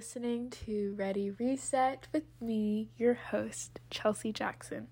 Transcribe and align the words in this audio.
listening 0.00 0.48
to 0.48 0.94
Ready 0.96 1.30
Reset 1.30 2.08
with 2.10 2.24
me, 2.40 2.88
your 2.96 3.12
host, 3.12 3.80
Chelsea 3.90 4.32
Jackson. 4.32 4.86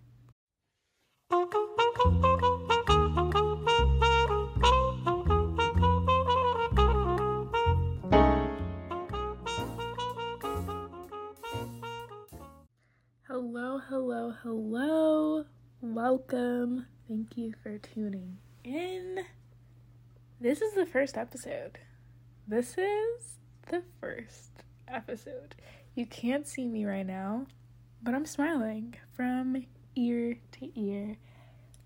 Hello, 13.27 13.81
hello, 13.89 14.35
hello. 14.43 15.45
Welcome. 15.81 16.85
Thank 17.09 17.35
you 17.39 17.55
for 17.63 17.79
tuning 17.79 18.37
in. 18.63 19.21
This 20.39 20.61
is 20.61 20.75
the 20.75 20.85
first 20.85 21.17
episode. 21.17 21.79
This 22.47 22.77
is 22.77 23.39
the 23.71 23.83
first 24.03 24.65
episode. 24.91 25.55
You 25.95 26.07
can't 26.07 26.47
see 26.47 26.67
me 26.67 26.85
right 26.85 27.07
now, 27.07 27.47
but 28.03 28.15
I'm 28.15 28.27
smiling 28.27 28.95
from 29.13 29.65
ear 29.97 30.39
to 30.53 30.81
ear. 30.81 31.17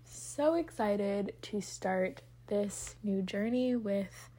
So 0.03 0.55
excited 0.55 1.33
to 1.43 1.61
start 1.61 2.21
this 2.47 2.95
new 3.03 3.21
journey 3.21 3.75
with 3.75 4.29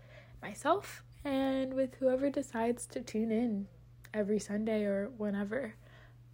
myself 0.41 1.03
and 1.25 1.75
with 1.75 1.95
whoever 1.97 2.31
decides 2.31 2.87
to 2.87 3.01
tune 3.01 3.33
in 3.33 3.67
every 4.13 4.39
Sunday 4.39 4.85
or 4.85 5.11
whenever. 5.17 5.75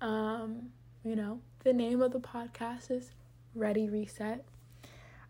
Um, 0.01 0.70
you 1.04 1.16
know, 1.16 1.40
the 1.65 1.73
name 1.73 2.02
of 2.02 2.12
the 2.12 2.20
podcast 2.20 2.90
is 2.90 3.12
Ready 3.54 3.88
Reset. 3.88 4.45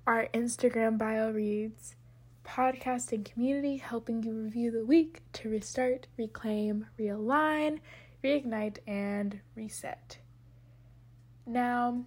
Our 0.07 0.29
Instagram 0.35 0.99
bio 0.99 1.31
reads 1.31 1.95
podcasting 2.45 3.25
community 3.25 3.77
helping 3.77 4.23
you 4.23 4.33
review 4.33 4.71
the 4.71 4.85
week 4.85 5.23
to 5.35 5.49
restart, 5.49 6.07
reclaim, 6.17 6.87
realign, 6.99 7.81
reignite, 8.25 8.79
and 8.87 9.41
reset. 9.55 10.19
Now, 11.47 12.05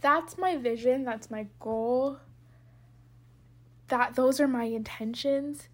that's 0.00 0.38
my 0.38 0.56
vision, 0.56 1.04
that's 1.04 1.30
my 1.30 1.46
goal. 1.60 2.18
That 3.88 4.14
those 4.14 4.40
are 4.40 4.48
my 4.48 4.64
intentions. 4.64 5.68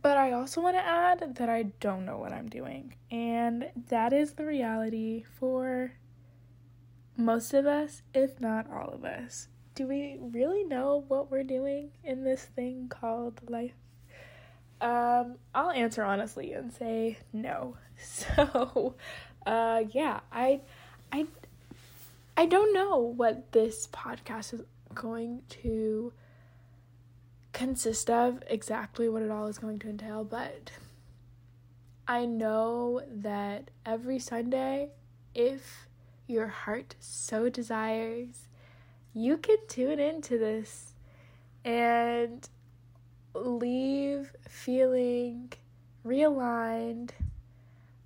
But 0.00 0.16
I 0.16 0.32
also 0.32 0.60
want 0.60 0.76
to 0.76 0.86
add 0.86 1.34
that 1.36 1.48
I 1.48 1.64
don't 1.80 2.06
know 2.06 2.18
what 2.18 2.32
I'm 2.32 2.48
doing. 2.48 2.94
And 3.10 3.70
that 3.88 4.12
is 4.12 4.34
the 4.34 4.44
reality 4.44 5.24
for 5.24 5.92
most 7.16 7.52
of 7.52 7.66
us, 7.66 8.02
if 8.14 8.40
not 8.40 8.70
all 8.70 8.90
of 8.90 9.04
us 9.04 9.48
do 9.78 9.86
we 9.86 10.18
really 10.20 10.64
know 10.64 11.04
what 11.06 11.30
we're 11.30 11.44
doing 11.44 11.88
in 12.02 12.24
this 12.24 12.42
thing 12.42 12.88
called 12.88 13.40
life? 13.48 13.76
Um, 14.80 15.36
I'll 15.54 15.70
answer 15.70 16.02
honestly 16.02 16.52
and 16.52 16.72
say 16.72 17.18
no. 17.32 17.76
So, 18.00 18.94
uh, 19.44 19.82
yeah, 19.90 20.20
I, 20.30 20.60
I, 21.12 21.26
I 22.36 22.46
don't 22.46 22.72
know 22.72 22.98
what 22.98 23.50
this 23.50 23.88
podcast 23.88 24.54
is 24.54 24.62
going 24.94 25.42
to 25.62 26.12
consist 27.52 28.08
of, 28.08 28.40
exactly 28.48 29.08
what 29.08 29.22
it 29.22 29.32
all 29.32 29.48
is 29.48 29.58
going 29.58 29.80
to 29.80 29.88
entail, 29.88 30.22
but 30.22 30.70
I 32.06 32.24
know 32.24 33.02
that 33.08 33.70
every 33.84 34.20
Sunday, 34.20 34.90
if 35.34 35.88
your 36.28 36.46
heart 36.48 36.94
so 37.00 37.48
desires, 37.48 38.47
you 39.18 39.36
can 39.36 39.56
tune 39.66 39.98
into 39.98 40.38
this 40.38 40.94
and 41.64 42.48
leave 43.34 44.32
feeling 44.48 45.52
realigned 46.06 47.10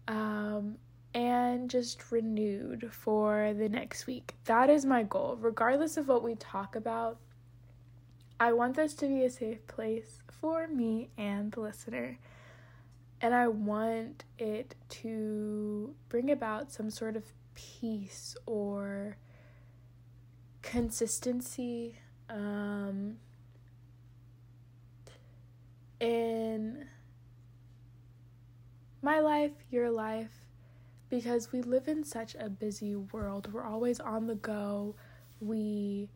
um, 0.08 0.76
and 1.14 1.68
just 1.68 2.10
renewed 2.10 2.90
for 2.90 3.52
the 3.54 3.68
next 3.68 4.06
week. 4.06 4.34
That 4.46 4.70
is 4.70 4.86
my 4.86 5.02
goal. 5.02 5.36
Regardless 5.38 5.98
of 5.98 6.08
what 6.08 6.22
we 6.22 6.34
talk 6.36 6.76
about, 6.76 7.18
I 8.40 8.54
want 8.54 8.76
this 8.76 8.94
to 8.94 9.06
be 9.06 9.24
a 9.24 9.30
safe 9.30 9.66
place 9.66 10.22
for 10.40 10.66
me 10.66 11.10
and 11.18 11.52
the 11.52 11.60
listener. 11.60 12.18
And 13.20 13.34
I 13.34 13.48
want 13.48 14.24
it 14.38 14.74
to 14.88 15.94
bring 16.08 16.30
about 16.30 16.72
some 16.72 16.90
sort 16.90 17.16
of 17.16 17.24
peace 17.54 18.34
or 18.46 19.16
consistency 20.62 21.96
um, 22.30 23.16
in 26.00 26.86
my 29.02 29.20
life, 29.20 29.52
your 29.70 29.90
life, 29.90 30.30
because 31.10 31.52
we 31.52 31.60
live 31.60 31.88
in 31.88 32.04
such 32.04 32.34
a 32.38 32.48
busy 32.48 32.96
world. 32.96 33.52
We're 33.52 33.64
always 33.64 34.00
on 34.00 34.26
the 34.26 34.36
go. 34.36 34.94
We 35.40 36.08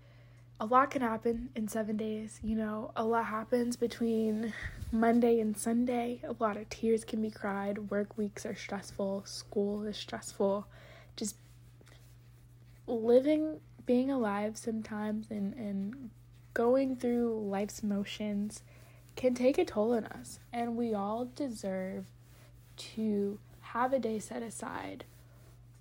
a 0.58 0.64
lot 0.64 0.90
can 0.90 1.02
happen 1.02 1.50
in 1.54 1.68
7 1.68 1.98
days, 1.98 2.40
you 2.42 2.56
know. 2.56 2.92
A 2.96 3.04
lot 3.04 3.26
happens 3.26 3.76
between 3.76 4.54
Monday 4.90 5.40
and 5.40 5.56
Sunday. 5.56 6.22
A 6.24 6.34
lot 6.42 6.56
of 6.56 6.70
tears 6.70 7.04
can 7.04 7.20
be 7.20 7.30
cried. 7.30 7.90
Work 7.90 8.16
weeks 8.16 8.46
are 8.46 8.54
stressful, 8.54 9.24
school 9.26 9.84
is 9.84 9.98
stressful. 9.98 10.66
Just 11.16 11.36
living 12.86 13.60
being 13.86 14.10
alive 14.10 14.56
sometimes 14.56 15.30
and, 15.30 15.54
and 15.54 16.10
going 16.54 16.96
through 16.96 17.46
life's 17.48 17.82
motions 17.82 18.62
can 19.14 19.34
take 19.34 19.56
a 19.56 19.64
toll 19.64 19.94
on 19.94 20.04
us. 20.06 20.40
And 20.52 20.76
we 20.76 20.92
all 20.92 21.30
deserve 21.34 22.06
to 22.76 23.38
have 23.60 23.92
a 23.92 23.98
day 23.98 24.18
set 24.18 24.42
aside 24.42 25.04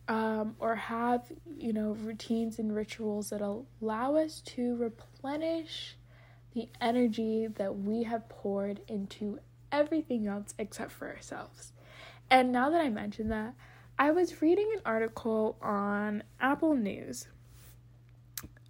um, 0.08 0.56
or 0.60 0.76
have, 0.76 1.32
you 1.58 1.74
know, 1.74 1.92
routines 1.92 2.60
and 2.60 2.76
rituals 2.76 3.32
that 3.32 3.42
allow 3.42 4.16
us 4.16 4.42
to 4.42 4.76
replenish 4.76 5.98
the 6.54 6.70
energy 6.80 7.48
that 7.48 7.78
we 7.80 8.04
have 8.04 8.30
poured 8.30 8.82
into 8.88 9.40
everything 9.72 10.28
else 10.28 10.54
except 10.58 10.92
for 10.92 11.08
ourselves. 11.10 11.74
And 12.30 12.52
now 12.52 12.70
that 12.70 12.82
I 12.82 12.90
mentioned 12.90 13.32
that, 13.32 13.56
I 13.98 14.12
was 14.12 14.42
reading 14.42 14.70
an 14.74 14.82
article 14.86 15.58
on 15.62 16.24
Apple 16.40 16.76
News 16.76 17.28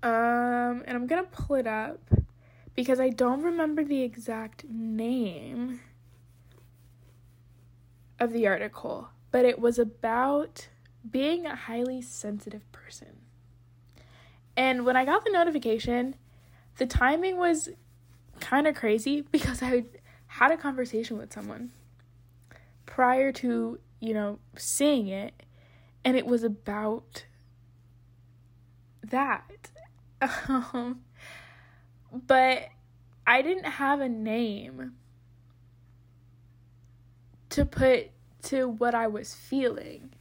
um, 0.05 0.83
and 0.85 0.95
I'm 0.95 1.07
gonna 1.07 1.23
pull 1.23 1.55
it 1.55 1.65
up 1.65 1.99
because 2.75 2.99
I 2.99 3.09
don't 3.09 3.41
remember 3.41 3.83
the 3.83 4.03
exact 4.03 4.63
name 4.69 5.79
of 8.19 8.31
the 8.31 8.45
article, 8.45 9.09
but 9.31 9.45
it 9.45 9.57
was 9.57 9.79
about 9.79 10.67
being 11.09 11.47
a 11.47 11.55
highly 11.55 12.03
sensitive 12.03 12.71
person. 12.71 13.17
And 14.55 14.85
when 14.85 14.95
I 14.95 15.05
got 15.05 15.25
the 15.25 15.31
notification, 15.31 16.15
the 16.77 16.85
timing 16.85 17.37
was 17.37 17.69
kind 18.39 18.67
of 18.67 18.75
crazy 18.75 19.21
because 19.31 19.63
I 19.63 19.85
had 20.27 20.51
a 20.51 20.57
conversation 20.57 21.17
with 21.17 21.33
someone 21.33 21.71
prior 22.85 23.31
to, 23.31 23.79
you 23.99 24.13
know, 24.13 24.37
seeing 24.55 25.07
it, 25.07 25.33
and 26.03 26.15
it 26.15 26.27
was 26.27 26.43
about 26.43 27.25
that. 29.03 29.71
Um, 30.21 31.01
but 32.11 32.69
I 33.27 33.41
didn't 33.41 33.65
have 33.65 33.99
a 33.99 34.09
name 34.09 34.93
to 37.49 37.65
put 37.65 38.11
to 38.43 38.67
what 38.67 38.93
I 38.93 39.07
was 39.07 39.33
feeling. 39.33 40.11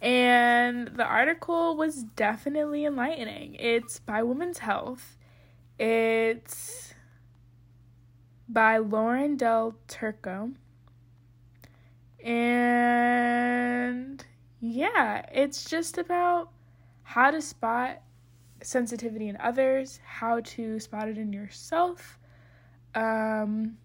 And 0.00 0.88
the 0.88 1.04
article 1.04 1.76
was 1.76 2.02
definitely 2.02 2.84
enlightening. 2.84 3.56
It's 3.56 3.98
by 3.98 4.22
Women's 4.22 4.58
Health. 4.58 5.18
It's 5.78 6.94
by 8.48 8.78
Lauren 8.78 9.36
Del 9.36 9.76
Turco. 9.88 10.52
And 12.22 14.24
yeah, 14.60 15.26
it's 15.32 15.64
just 15.64 15.98
about 15.98 16.50
how 17.02 17.30
to 17.30 17.42
spot 17.42 18.02
sensitivity 18.66 19.28
in 19.28 19.36
others, 19.36 20.00
how 20.04 20.40
to 20.40 20.80
spot 20.80 21.08
it 21.08 21.16
in 21.16 21.32
yourself. 21.32 22.18
Um, 22.94 23.78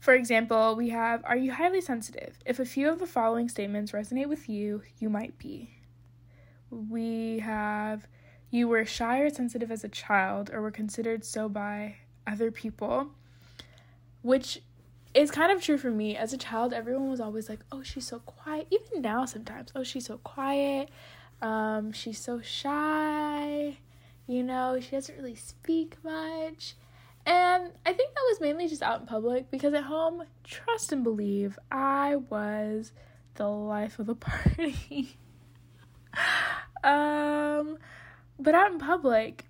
for 0.00 0.14
example, 0.14 0.74
we 0.74 0.90
have 0.90 1.22
Are 1.24 1.36
you 1.36 1.52
highly 1.52 1.80
sensitive? 1.80 2.38
If 2.44 2.58
a 2.58 2.64
few 2.64 2.88
of 2.90 2.98
the 2.98 3.06
following 3.06 3.48
statements 3.48 3.92
resonate 3.92 4.28
with 4.28 4.48
you, 4.48 4.82
you 4.98 5.08
might 5.08 5.38
be. 5.38 5.70
We 6.70 7.38
have 7.38 8.06
You 8.50 8.68
were 8.68 8.84
shy 8.84 9.20
or 9.20 9.30
sensitive 9.30 9.70
as 9.70 9.84
a 9.84 9.88
child, 9.88 10.50
or 10.52 10.60
were 10.60 10.70
considered 10.70 11.24
so 11.24 11.48
by 11.48 11.96
other 12.26 12.50
people, 12.50 13.10
which 14.22 14.62
is 15.14 15.30
kind 15.30 15.52
of 15.52 15.62
true 15.62 15.78
for 15.78 15.90
me. 15.90 16.16
As 16.16 16.32
a 16.32 16.38
child, 16.38 16.72
everyone 16.72 17.08
was 17.10 17.20
always 17.20 17.48
like, 17.48 17.60
Oh, 17.70 17.82
she's 17.84 18.06
so 18.06 18.18
quiet. 18.18 18.66
Even 18.70 19.00
now, 19.02 19.24
sometimes, 19.26 19.70
Oh, 19.76 19.84
she's 19.84 20.06
so 20.06 20.18
quiet. 20.18 20.88
Um, 21.44 21.92
she's 21.92 22.18
so 22.18 22.40
shy, 22.40 23.76
you 24.26 24.42
know, 24.42 24.80
she 24.80 24.92
doesn't 24.92 25.14
really 25.14 25.34
speak 25.34 26.02
much. 26.02 26.74
And 27.26 27.70
I 27.84 27.92
think 27.92 28.14
that 28.14 28.24
was 28.30 28.40
mainly 28.40 28.66
just 28.66 28.82
out 28.82 29.00
in 29.00 29.06
public 29.06 29.50
because 29.50 29.74
at 29.74 29.84
home, 29.84 30.22
trust 30.42 30.90
and 30.90 31.04
believe, 31.04 31.58
I 31.70 32.16
was 32.16 32.92
the 33.34 33.46
life 33.46 33.98
of 33.98 34.06
the 34.06 34.14
party. 34.14 35.18
um, 36.82 37.76
but 38.38 38.54
out 38.54 38.72
in 38.72 38.78
public, 38.78 39.44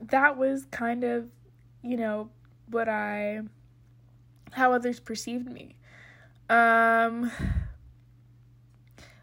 that 0.00 0.36
was 0.36 0.64
kind 0.70 1.02
of, 1.02 1.28
you 1.82 1.96
know, 1.96 2.30
what 2.70 2.88
I, 2.88 3.40
how 4.52 4.72
others 4.72 5.00
perceived 5.00 5.50
me. 5.50 5.74
Um, 6.48 7.32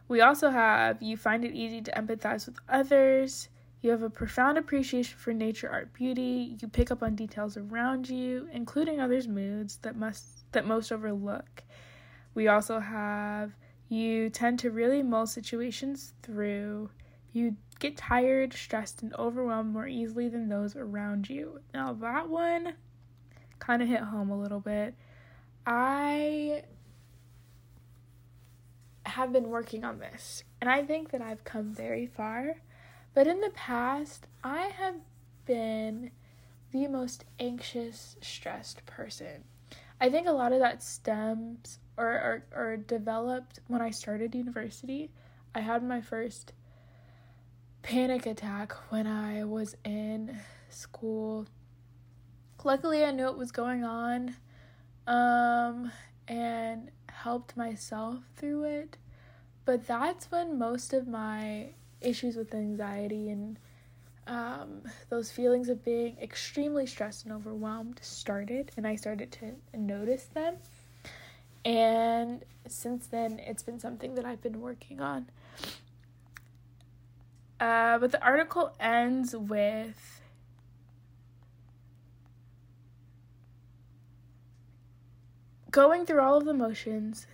we 0.09 0.21
also 0.21 0.49
have 0.49 1.01
you 1.01 1.15
find 1.15 1.45
it 1.45 1.53
easy 1.53 1.81
to 1.81 1.91
empathize 1.91 2.45
with 2.45 2.57
others. 2.67 3.47
You 3.81 3.91
have 3.91 4.03
a 4.03 4.09
profound 4.09 4.57
appreciation 4.57 5.17
for 5.17 5.31
nature, 5.31 5.69
art, 5.69 5.93
beauty. 5.93 6.57
You 6.59 6.67
pick 6.67 6.91
up 6.91 7.01
on 7.01 7.15
details 7.15 7.55
around 7.55 8.09
you, 8.09 8.49
including 8.51 8.99
others' 8.99 9.27
moods 9.27 9.77
that 9.83 9.95
must 9.95 10.51
that 10.51 10.65
most 10.65 10.91
overlook. 10.91 11.63
We 12.33 12.47
also 12.47 12.79
have 12.79 13.55
you 13.87 14.29
tend 14.29 14.59
to 14.59 14.71
really 14.71 15.03
mull 15.03 15.27
situations 15.27 16.13
through. 16.23 16.89
You 17.31 17.55
get 17.79 17.95
tired, 17.95 18.53
stressed, 18.53 19.03
and 19.03 19.13
overwhelmed 19.15 19.71
more 19.71 19.87
easily 19.87 20.27
than 20.27 20.49
those 20.49 20.75
around 20.75 21.29
you. 21.29 21.61
Now, 21.73 21.93
that 21.93 22.27
one 22.27 22.73
kind 23.59 23.81
of 23.83 23.87
hit 23.87 24.01
home 24.01 24.31
a 24.31 24.39
little 24.39 24.59
bit. 24.59 24.95
I 25.65 26.63
have 29.09 29.33
been 29.33 29.49
working 29.49 29.83
on 29.83 29.99
this, 29.99 30.43
and 30.61 30.69
I 30.69 30.83
think 30.83 31.11
that 31.11 31.21
I've 31.21 31.43
come 31.43 31.73
very 31.73 32.07
far. 32.07 32.55
But 33.13 33.27
in 33.27 33.41
the 33.41 33.49
past, 33.49 34.27
I 34.43 34.71
have 34.77 34.95
been 35.45 36.11
the 36.71 36.87
most 36.87 37.25
anxious, 37.39 38.15
stressed 38.21 38.85
person. 38.85 39.43
I 39.99 40.09
think 40.09 40.27
a 40.27 40.31
lot 40.31 40.53
of 40.53 40.59
that 40.59 40.81
stems 40.81 41.79
or, 41.97 42.05
or, 42.05 42.43
or 42.55 42.77
developed 42.77 43.59
when 43.67 43.81
I 43.81 43.89
started 43.89 44.35
university. 44.35 45.11
I 45.53 45.59
had 45.59 45.83
my 45.83 45.99
first 46.01 46.53
panic 47.81 48.25
attack 48.25 48.73
when 48.89 49.07
I 49.07 49.43
was 49.43 49.75
in 49.83 50.39
school. 50.69 51.47
Luckily, 52.63 53.03
I 53.03 53.11
knew 53.11 53.25
what 53.25 53.37
was 53.37 53.51
going 53.51 53.83
on 53.83 54.35
um, 55.07 55.91
and 56.27 56.91
helped 57.23 57.57
myself 57.57 58.19
through 58.35 58.63
it. 58.63 58.97
But 59.65 59.87
that's 59.87 60.31
when 60.31 60.57
most 60.57 60.93
of 60.93 61.07
my 61.07 61.69
issues 62.01 62.35
with 62.35 62.53
anxiety 62.53 63.29
and 63.29 63.59
um, 64.25 64.83
those 65.09 65.31
feelings 65.31 65.69
of 65.69 65.83
being 65.83 66.17
extremely 66.21 66.85
stressed 66.85 67.25
and 67.25 67.33
overwhelmed 67.33 67.99
started, 68.01 68.71
and 68.77 68.85
I 68.85 68.95
started 68.95 69.31
to 69.33 69.77
notice 69.77 70.25
them. 70.25 70.57
And 71.65 72.43
since 72.67 73.07
then, 73.07 73.39
it's 73.39 73.63
been 73.63 73.79
something 73.79 74.15
that 74.15 74.25
I've 74.25 74.41
been 74.41 74.61
working 74.61 75.01
on. 75.01 75.27
Uh, 77.59 77.97
but 77.97 78.11
the 78.11 78.23
article 78.23 78.71
ends 78.79 79.35
with 79.35 80.18
going 85.71 86.05
through 86.05 86.21
all 86.21 86.37
of 86.37 86.45
the 86.45 86.53
motions, 86.53 87.27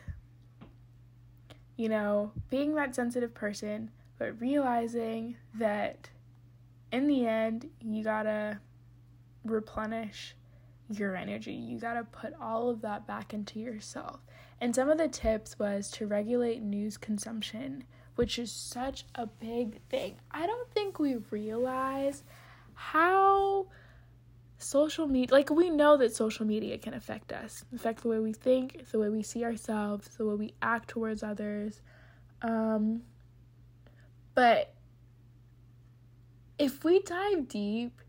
you 1.77 1.89
know, 1.89 2.31
being 2.49 2.75
that 2.75 2.95
sensitive 2.95 3.33
person, 3.33 3.91
but 4.17 4.39
realizing 4.39 5.35
that 5.53 6.09
in 6.91 7.07
the 7.07 7.25
end, 7.25 7.69
you 7.81 8.03
gotta 8.03 8.59
replenish 9.43 10.35
your 10.89 11.15
energy. 11.15 11.53
You 11.53 11.79
gotta 11.79 12.03
put 12.03 12.33
all 12.39 12.69
of 12.69 12.81
that 12.81 13.07
back 13.07 13.33
into 13.33 13.59
yourself. 13.59 14.19
And 14.61 14.73
some 14.73 14.89
of 14.89 14.97
the 14.97 15.07
tips 15.07 15.59
was 15.59 15.91
to 15.91 16.07
regulate 16.07 16.61
news 16.61 16.97
consumption, 16.97 17.83
which 18.15 18.39
is 18.39 18.51
such 18.51 19.05
a 19.15 19.25
big 19.27 19.81
thing. 19.89 20.15
I 20.31 20.47
don't 20.47 20.71
think 20.71 20.99
we 20.99 21.17
realize 21.29 22.23
how 22.73 23.67
social 24.65 25.07
media 25.07 25.33
like 25.33 25.49
we 25.49 25.69
know 25.69 25.97
that 25.97 26.13
social 26.13 26.45
media 26.45 26.77
can 26.77 26.93
affect 26.93 27.31
us 27.31 27.63
affect 27.73 28.01
the 28.01 28.07
way 28.07 28.19
we 28.19 28.33
think 28.33 28.89
the 28.91 28.99
way 28.99 29.09
we 29.09 29.21
see 29.21 29.43
ourselves 29.43 30.07
the 30.17 30.25
way 30.25 30.35
we 30.35 30.53
act 30.61 30.89
towards 30.89 31.23
others 31.23 31.81
um 32.41 33.01
but 34.33 34.73
if 36.57 36.83
we 36.83 36.99
dive 37.01 37.47
deep 37.47 38.01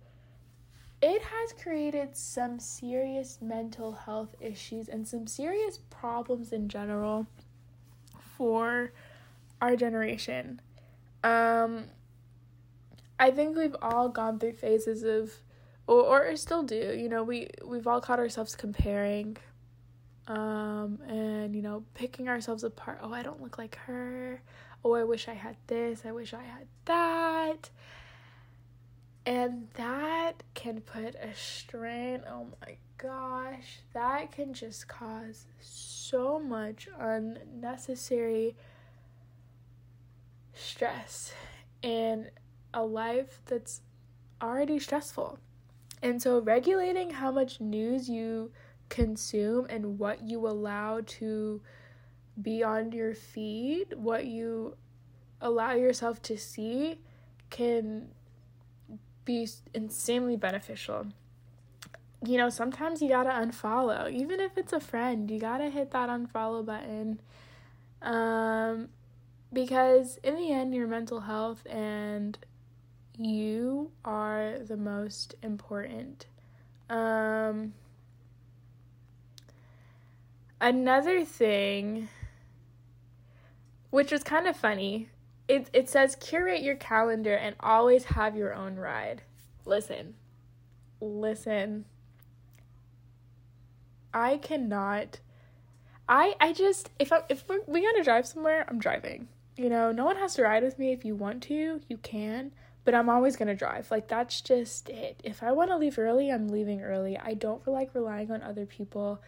it 1.02 1.22
has 1.22 1.52
created 1.62 2.16
some 2.16 2.58
serious 2.58 3.38
mental 3.42 3.92
health 3.92 4.34
issues 4.40 4.88
and 4.88 5.06
some 5.06 5.26
serious 5.26 5.78
problems 5.90 6.52
in 6.52 6.68
general 6.68 7.26
for 8.36 8.92
our 9.60 9.76
generation. 9.76 10.60
Um, 11.22 11.84
I 13.18 13.30
think 13.30 13.56
we've 13.56 13.76
all 13.82 14.08
gone 14.08 14.38
through 14.38 14.54
phases 14.54 15.02
of, 15.02 15.32
or, 15.86 16.30
or 16.30 16.36
still 16.36 16.62
do. 16.62 16.94
You 16.96 17.08
know, 17.08 17.22
we 17.22 17.48
we've 17.64 17.86
all 17.86 18.00
caught 18.00 18.18
ourselves 18.18 18.54
comparing, 18.54 19.36
um, 20.26 20.98
and 21.08 21.54
you 21.54 21.62
know, 21.62 21.84
picking 21.94 22.28
ourselves 22.28 22.64
apart. 22.64 22.98
Oh, 23.02 23.12
I 23.12 23.22
don't 23.22 23.42
look 23.42 23.58
like 23.58 23.76
her. 23.86 24.42
Oh, 24.84 24.94
I 24.94 25.04
wish 25.04 25.28
I 25.28 25.34
had 25.34 25.56
this. 25.66 26.02
I 26.04 26.12
wish 26.12 26.32
I 26.34 26.42
had 26.42 26.66
that. 26.84 27.70
And 29.24 29.66
that 29.74 30.44
can 30.54 30.80
put 30.80 31.16
a 31.16 31.34
strain. 31.34 32.22
Oh 32.30 32.46
my 32.60 32.76
gosh, 32.96 33.80
that 33.92 34.30
can 34.30 34.54
just 34.54 34.86
cause 34.86 35.46
so 35.60 36.38
much 36.38 36.88
unnecessary 36.96 38.54
stress 40.54 41.32
in 41.82 42.30
a 42.72 42.84
life 42.84 43.40
that's 43.46 43.80
already 44.40 44.78
stressful. 44.78 45.38
And 46.02 46.20
so, 46.20 46.40
regulating 46.40 47.10
how 47.10 47.30
much 47.30 47.60
news 47.60 48.08
you 48.08 48.50
consume 48.88 49.66
and 49.68 49.98
what 49.98 50.22
you 50.22 50.46
allow 50.46 51.00
to 51.06 51.60
be 52.40 52.62
on 52.62 52.92
your 52.92 53.14
feed, 53.14 53.94
what 53.94 54.26
you 54.26 54.76
allow 55.40 55.72
yourself 55.72 56.20
to 56.22 56.36
see, 56.36 56.98
can 57.50 58.08
be 59.24 59.48
insanely 59.74 60.36
beneficial. 60.36 61.06
You 62.24 62.38
know, 62.38 62.48
sometimes 62.48 63.02
you 63.02 63.08
gotta 63.08 63.30
unfollow, 63.30 64.10
even 64.10 64.40
if 64.40 64.56
it's 64.56 64.72
a 64.72 64.80
friend, 64.80 65.30
you 65.30 65.38
gotta 65.38 65.70
hit 65.70 65.90
that 65.92 66.08
unfollow 66.08 66.64
button. 66.64 67.20
Um, 68.02 68.88
because 69.52 70.18
in 70.22 70.36
the 70.36 70.52
end, 70.52 70.74
your 70.74 70.86
mental 70.86 71.20
health 71.20 71.66
and 71.66 72.38
you 73.18 73.90
are 74.04 74.58
the 74.58 74.76
most 74.76 75.34
important. 75.42 76.26
Um, 76.88 77.74
another 80.60 81.24
thing, 81.24 82.08
which 83.90 84.12
was 84.12 84.22
kind 84.22 84.46
of 84.46 84.56
funny, 84.56 85.08
it, 85.48 85.70
it 85.72 85.88
says 85.88 86.16
curate 86.16 86.62
your 86.62 86.76
calendar 86.76 87.34
and 87.34 87.56
always 87.60 88.04
have 88.04 88.36
your 88.36 88.54
own 88.54 88.76
ride. 88.76 89.22
Listen, 89.64 90.14
listen. 91.00 91.84
I 94.12 94.38
cannot. 94.38 95.20
I 96.08 96.34
I 96.40 96.52
just 96.52 96.90
if 96.98 97.12
I 97.12 97.22
if 97.28 97.44
we're, 97.48 97.60
we 97.66 97.82
gotta 97.82 98.02
drive 98.02 98.26
somewhere, 98.26 98.64
I'm 98.68 98.78
driving. 98.78 99.28
You 99.56 99.68
know, 99.68 99.90
no 99.90 100.04
one 100.04 100.16
has 100.16 100.34
to 100.34 100.42
ride 100.42 100.62
with 100.62 100.78
me. 100.78 100.92
If 100.92 101.04
you 101.04 101.14
want 101.14 101.42
to, 101.44 101.80
you 101.88 101.96
can. 101.98 102.52
But 102.86 102.94
I'm 102.94 103.10
always 103.10 103.36
gonna 103.36 103.54
drive. 103.54 103.90
Like 103.90 104.08
that's 104.08 104.40
just 104.40 104.88
it. 104.88 105.20
If 105.22 105.42
I 105.42 105.52
want 105.52 105.70
to 105.70 105.76
leave 105.76 105.98
early, 105.98 106.30
I'm 106.30 106.48
leaving 106.48 106.80
early. 106.82 107.18
I 107.18 107.34
don't 107.34 107.66
like 107.68 107.94
relying 107.94 108.30
on 108.30 108.42
other 108.42 108.64
people. 108.64 109.20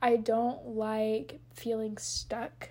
I 0.00 0.16
don't 0.16 0.68
like 0.68 1.40
feeling 1.52 1.98
stuck. 1.98 2.70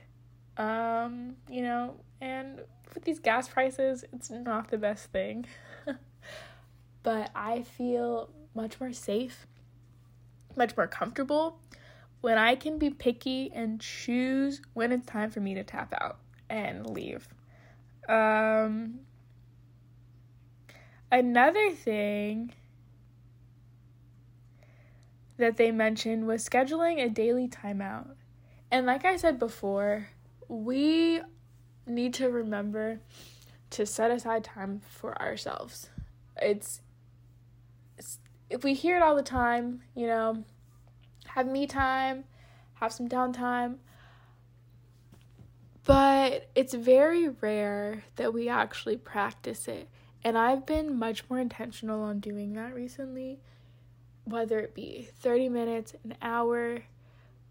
Um, 0.58 1.36
you 1.48 1.62
know, 1.62 1.98
and 2.20 2.62
with 2.94 3.04
these 3.04 3.20
gas 3.20 3.48
prices, 3.48 4.04
it's 4.12 4.30
not 4.32 4.72
the 4.72 4.78
best 4.80 5.12
thing. 5.12 5.46
but 7.04 7.30
I 7.36 7.62
feel 7.64 8.30
much 8.56 8.80
more 8.80 8.94
safe, 8.94 9.48
much 10.56 10.76
more 10.76 10.88
comfortable 10.88 11.60
when 12.22 12.38
I 12.38 12.56
can 12.56 12.78
be 12.78 12.90
picky 12.90 13.52
and 13.54 13.82
choose 13.82 14.62
when 14.74 14.92
it's 14.92 15.06
time 15.06 15.32
for 15.32 15.40
me 15.40 15.56
to 15.56 15.64
tap 15.64 15.94
out 16.00 16.20
and 16.50 16.90
leave. 16.90 17.28
Um, 18.08 19.00
another 21.12 21.72
thing 21.72 22.54
that 25.38 25.58
they 25.58 25.72
mentioned 25.72 26.28
was 26.28 26.48
scheduling 26.48 27.04
a 27.04 27.10
daily 27.10 27.48
timeout. 27.48 28.16
And 28.70 28.86
like 28.86 29.04
I 29.04 29.18
said 29.18 29.38
before, 29.38 30.08
we 30.48 31.22
need 31.86 32.14
to 32.16 32.30
remember 32.30 33.02
to 33.72 33.86
set 33.86 34.12
aside 34.12 34.44
time 34.44 34.82
for 34.88 35.20
ourselves. 35.22 35.90
It's 36.42 36.82
if 38.50 38.64
we 38.64 38.74
hear 38.74 38.98
it 38.98 39.04
all 39.04 39.16
the 39.16 39.24
time, 39.24 39.82
you 39.96 40.08
know, 40.08 40.44
have 41.26 41.48
me 41.48 41.68
time, 41.68 42.26
have 42.76 42.92
some 42.92 43.08
downtime. 43.08 43.78
But 45.84 46.50
it's 46.54 46.74
very 46.74 47.30
rare 47.30 48.04
that 48.18 48.34
we 48.34 48.50
actually 48.50 48.98
practice 48.98 49.68
it. 49.68 49.90
And 50.24 50.38
I've 50.38 50.66
been 50.66 50.98
much 50.98 51.30
more 51.30 51.40
intentional 51.40 52.04
on 52.04 52.20
doing 52.20 52.54
that 52.54 52.76
recently, 52.76 53.40
whether 54.26 54.60
it 54.60 54.76
be 54.76 55.08
30 55.20 55.50
minutes, 55.50 55.96
an 56.04 56.16
hour. 56.22 56.84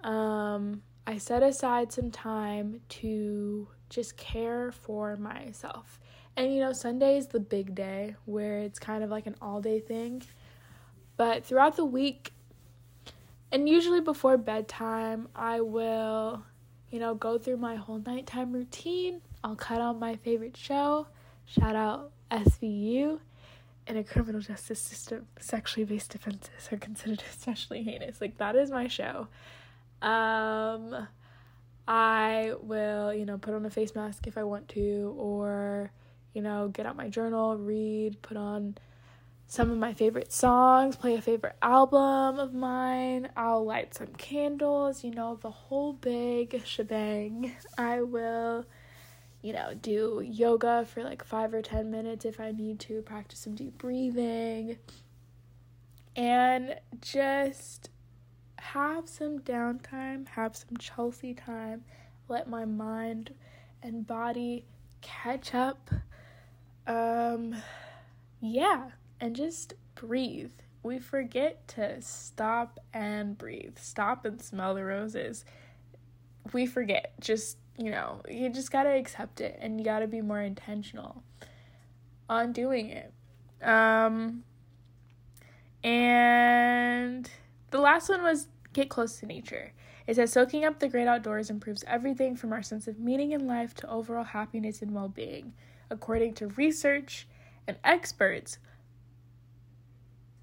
Um, 0.02 0.82
I 1.06 1.18
set 1.18 1.42
aside 1.42 1.92
some 1.92 2.10
time 2.10 2.80
to 2.88 3.68
just 3.88 4.16
care 4.16 4.70
for 4.70 5.16
myself. 5.16 5.98
And 6.36 6.54
you 6.54 6.60
know, 6.60 6.72
Sunday 6.72 7.18
is 7.18 7.26
the 7.26 7.40
big 7.40 7.74
day 7.74 8.14
where 8.24 8.60
it's 8.60 8.78
kind 8.78 9.02
of 9.02 9.10
like 9.10 9.26
an 9.26 9.34
all 9.42 9.60
day 9.60 9.80
thing. 9.80 10.22
But 11.16 11.44
throughout 11.44 11.76
the 11.76 11.84
week, 11.84 12.32
and 13.52 13.68
usually 13.68 14.00
before 14.00 14.36
bedtime, 14.36 15.28
I 15.34 15.60
will, 15.60 16.44
you 16.90 17.00
know, 17.00 17.14
go 17.16 17.36
through 17.36 17.56
my 17.56 17.74
whole 17.74 17.98
nighttime 17.98 18.52
routine. 18.52 19.20
I'll 19.42 19.56
cut 19.56 19.80
on 19.80 19.98
my 19.98 20.14
favorite 20.14 20.56
show. 20.56 21.08
Shout 21.46 21.74
out 21.74 22.12
SVU. 22.30 23.20
and 23.86 23.98
a 23.98 24.04
criminal 24.04 24.40
justice 24.40 24.78
system, 24.78 25.26
sexually 25.40 25.84
based 25.84 26.14
offenses 26.14 26.68
are 26.70 26.76
considered 26.76 27.22
especially 27.30 27.82
heinous. 27.82 28.20
Like, 28.20 28.38
that 28.38 28.54
is 28.56 28.70
my 28.70 28.86
show. 28.88 29.26
Um, 30.02 31.08
I 31.88 32.52
will, 32.62 33.12
you 33.12 33.26
know, 33.26 33.38
put 33.38 33.54
on 33.54 33.66
a 33.66 33.70
face 33.70 33.94
mask 33.94 34.26
if 34.26 34.38
I 34.38 34.44
want 34.44 34.68
to, 34.70 35.14
or, 35.18 35.90
you 36.34 36.42
know, 36.42 36.68
get 36.68 36.86
out 36.86 36.96
my 36.96 37.08
journal, 37.08 37.56
read, 37.56 38.22
put 38.22 38.36
on 38.36 38.76
some 39.48 39.72
of 39.72 39.78
my 39.78 39.92
favorite 39.92 40.32
songs, 40.32 40.94
play 40.94 41.16
a 41.16 41.20
favorite 41.20 41.56
album 41.60 42.38
of 42.38 42.54
mine. 42.54 43.28
I'll 43.36 43.64
light 43.64 43.94
some 43.94 44.14
candles, 44.16 45.02
you 45.02 45.10
know, 45.10 45.40
the 45.42 45.50
whole 45.50 45.92
big 45.92 46.62
shebang. 46.64 47.56
I 47.76 48.02
will, 48.02 48.64
you 49.42 49.52
know, 49.52 49.74
do 49.74 50.22
yoga 50.24 50.84
for 50.84 51.02
like 51.02 51.24
five 51.24 51.54
or 51.54 51.62
10 51.62 51.90
minutes 51.90 52.24
if 52.24 52.40
I 52.40 52.52
need 52.52 52.80
to, 52.80 53.02
practice 53.02 53.40
some 53.40 53.54
deep 53.54 53.78
breathing, 53.78 54.78
and 56.16 56.76
just 57.00 57.90
have 58.58 59.08
some 59.08 59.38
downtime, 59.40 60.28
have 60.28 60.56
some 60.56 60.76
Chelsea 60.78 61.34
time, 61.34 61.84
let 62.28 62.48
my 62.48 62.64
mind 62.64 63.32
and 63.82 64.06
body 64.06 64.64
catch 65.00 65.54
up. 65.54 65.90
Um, 66.86 67.56
yeah 68.40 68.90
and 69.20 69.36
just 69.36 69.74
breathe. 69.94 70.52
We 70.82 70.98
forget 70.98 71.68
to 71.68 72.00
stop 72.00 72.80
and 72.94 73.36
breathe, 73.36 73.76
stop 73.78 74.24
and 74.24 74.40
smell 74.40 74.74
the 74.74 74.84
roses. 74.84 75.44
We 76.52 76.66
forget. 76.66 77.12
Just, 77.20 77.58
you 77.80 77.90
know, 77.90 78.20
you 78.28 78.50
just 78.50 78.70
got 78.70 78.84
to 78.84 78.90
accept 78.90 79.40
it 79.40 79.58
and 79.60 79.78
you 79.78 79.84
got 79.84 80.00
to 80.00 80.06
be 80.06 80.20
more 80.20 80.40
intentional 80.40 81.22
on 82.28 82.52
doing 82.52 82.90
it. 82.90 83.12
Um 83.62 84.44
and 85.82 87.30
the 87.70 87.80
last 87.80 88.08
one 88.08 88.22
was 88.22 88.48
get 88.72 88.88
close 88.88 89.18
to 89.20 89.26
nature. 89.26 89.72
It 90.06 90.16
says 90.16 90.32
soaking 90.32 90.64
up 90.64 90.78
the 90.78 90.88
great 90.88 91.06
outdoors 91.06 91.50
improves 91.50 91.84
everything 91.86 92.36
from 92.36 92.52
our 92.52 92.62
sense 92.62 92.86
of 92.88 92.98
meaning 92.98 93.32
in 93.32 93.46
life 93.46 93.74
to 93.76 93.90
overall 93.90 94.24
happiness 94.24 94.82
and 94.82 94.94
well 94.94 95.08
being. 95.08 95.52
According 95.90 96.34
to 96.34 96.48
research 96.48 97.26
and 97.66 97.76
experts, 97.84 98.58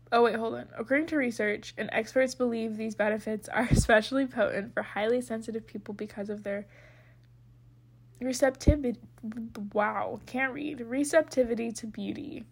Oh, 0.09 0.23
wait, 0.23 0.35
hold 0.35 0.55
on. 0.55 0.67
According 0.77 1.07
to 1.07 1.17
research, 1.17 1.73
and 1.77 1.89
experts 1.91 2.33
believe 2.33 2.77
these 2.77 2.95
benefits 2.95 3.49
are 3.49 3.67
especially 3.71 4.25
potent 4.25 4.73
for 4.73 4.81
highly 4.81 5.21
sensitive 5.21 5.67
people 5.67 5.93
because 5.93 6.29
of 6.29 6.43
their 6.43 6.65
receptivity. 8.19 8.99
Wow, 9.73 10.19
can't 10.25 10.53
read. 10.53 10.81
Receptivity 10.81 11.71
to 11.73 11.87
beauty. 11.87 12.45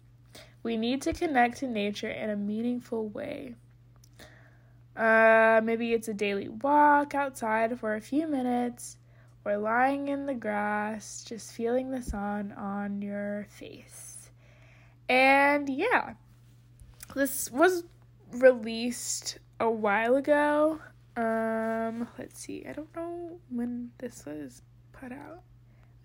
We 0.62 0.76
need 0.76 1.02
to 1.02 1.12
connect 1.12 1.58
to 1.58 1.68
nature 1.68 2.10
in 2.10 2.30
a 2.30 2.36
meaningful 2.36 3.08
way. 3.08 3.54
Uh, 4.96 5.60
maybe 5.62 5.92
it's 5.92 6.08
a 6.08 6.14
daily 6.14 6.48
walk 6.48 7.14
outside 7.14 7.78
for 7.78 7.94
a 7.94 8.00
few 8.00 8.26
minutes, 8.26 8.96
or 9.44 9.58
lying 9.58 10.08
in 10.08 10.26
the 10.26 10.34
grass, 10.34 11.22
just 11.22 11.52
feeling 11.52 11.90
the 11.90 12.02
sun 12.02 12.52
on 12.52 13.02
your 13.02 13.46
face. 13.50 14.30
And 15.08 15.68
yeah 15.68 16.14
this 17.14 17.50
was 17.50 17.84
released 18.32 19.38
a 19.60 19.70
while 19.70 20.16
ago. 20.16 20.80
Um, 21.16 22.08
let's 22.18 22.38
see. 22.38 22.64
I 22.68 22.72
don't 22.72 22.94
know 22.94 23.38
when 23.48 23.90
this 23.98 24.24
was 24.26 24.62
put 24.92 25.12
out. 25.12 25.42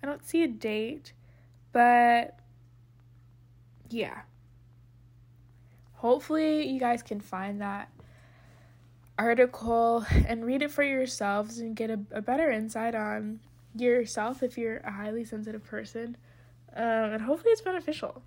I 0.04 0.08
don't 0.08 0.26
see 0.26 0.44
a 0.44 0.48
date, 0.48 1.14
but 1.72 2.40
yeah. 3.90 4.22
Hopefully, 5.94 6.68
you 6.68 6.80
guys 6.80 7.04
can 7.04 7.20
find 7.20 7.62
that 7.62 7.90
article 9.20 10.06
and 10.28 10.44
read 10.44 10.64
it 10.64 10.72
for 10.72 10.84
yourselves 10.84 11.60
and 11.60 11.76
get 11.76 11.92
a, 11.92 12.00
a 12.12 12.22
better 12.22 12.50
insight 12.50 12.96
on 12.96 13.40
yourself 13.76 14.42
if 14.42 14.58
you're 14.58 14.78
a 14.78 14.92
highly 14.92 15.24
sensitive 15.24 15.64
person. 15.64 16.18
Um, 16.76 17.14
and 17.14 17.22
hopefully, 17.22 17.52
it's 17.52 17.62
beneficial. 17.62 18.24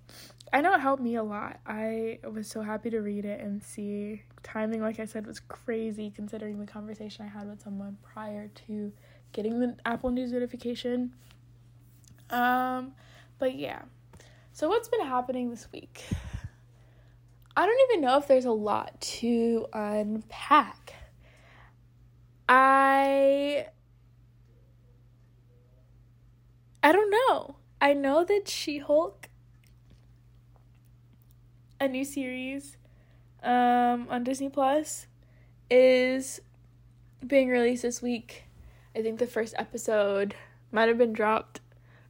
I 0.53 0.61
know 0.61 0.73
it 0.73 0.79
helped 0.79 1.01
me 1.01 1.15
a 1.15 1.23
lot. 1.23 1.59
I 1.65 2.19
was 2.23 2.47
so 2.47 2.61
happy 2.61 2.89
to 2.91 2.99
read 2.99 3.25
it 3.25 3.41
and 3.41 3.61
see 3.61 4.21
timing 4.43 4.79
like 4.79 4.99
I 4.99 5.05
said 5.05 5.25
was 5.25 5.39
crazy 5.39 6.11
considering 6.15 6.59
the 6.59 6.67
conversation 6.67 7.25
I 7.25 7.37
had 7.37 7.49
with 7.49 7.61
someone 7.61 7.97
prior 8.03 8.49
to 8.67 8.93
getting 9.33 9.59
the 9.59 9.75
Apple 9.85 10.11
News 10.11 10.31
notification. 10.31 11.13
Um 12.29 12.93
but 13.39 13.55
yeah. 13.55 13.83
So 14.53 14.69
what's 14.69 14.87
been 14.87 15.05
happening 15.05 15.49
this 15.49 15.67
week? 15.71 16.03
I 17.57 17.65
don't 17.65 17.89
even 17.89 18.01
know 18.01 18.17
if 18.17 18.27
there's 18.27 18.45
a 18.45 18.51
lot 18.51 18.99
to 19.01 19.67
unpack. 19.73 20.93
I 22.47 23.67
I 26.83 26.91
don't 26.91 27.09
know. 27.09 27.55
I 27.81 27.93
know 27.93 28.23
that 28.23 28.47
She-Hulk 28.47 29.29
a 31.79 31.87
new 31.87 32.05
series 32.05 32.77
um, 33.43 34.07
on 34.09 34.23
Disney 34.23 34.49
Plus 34.49 35.07
is 35.69 36.41
being 37.25 37.49
released 37.49 37.83
this 37.83 38.01
week. 38.01 38.43
I 38.95 39.01
think 39.01 39.19
the 39.19 39.27
first 39.27 39.53
episode 39.57 40.35
might 40.71 40.87
have 40.87 40.97
been 40.97 41.13
dropped 41.13 41.59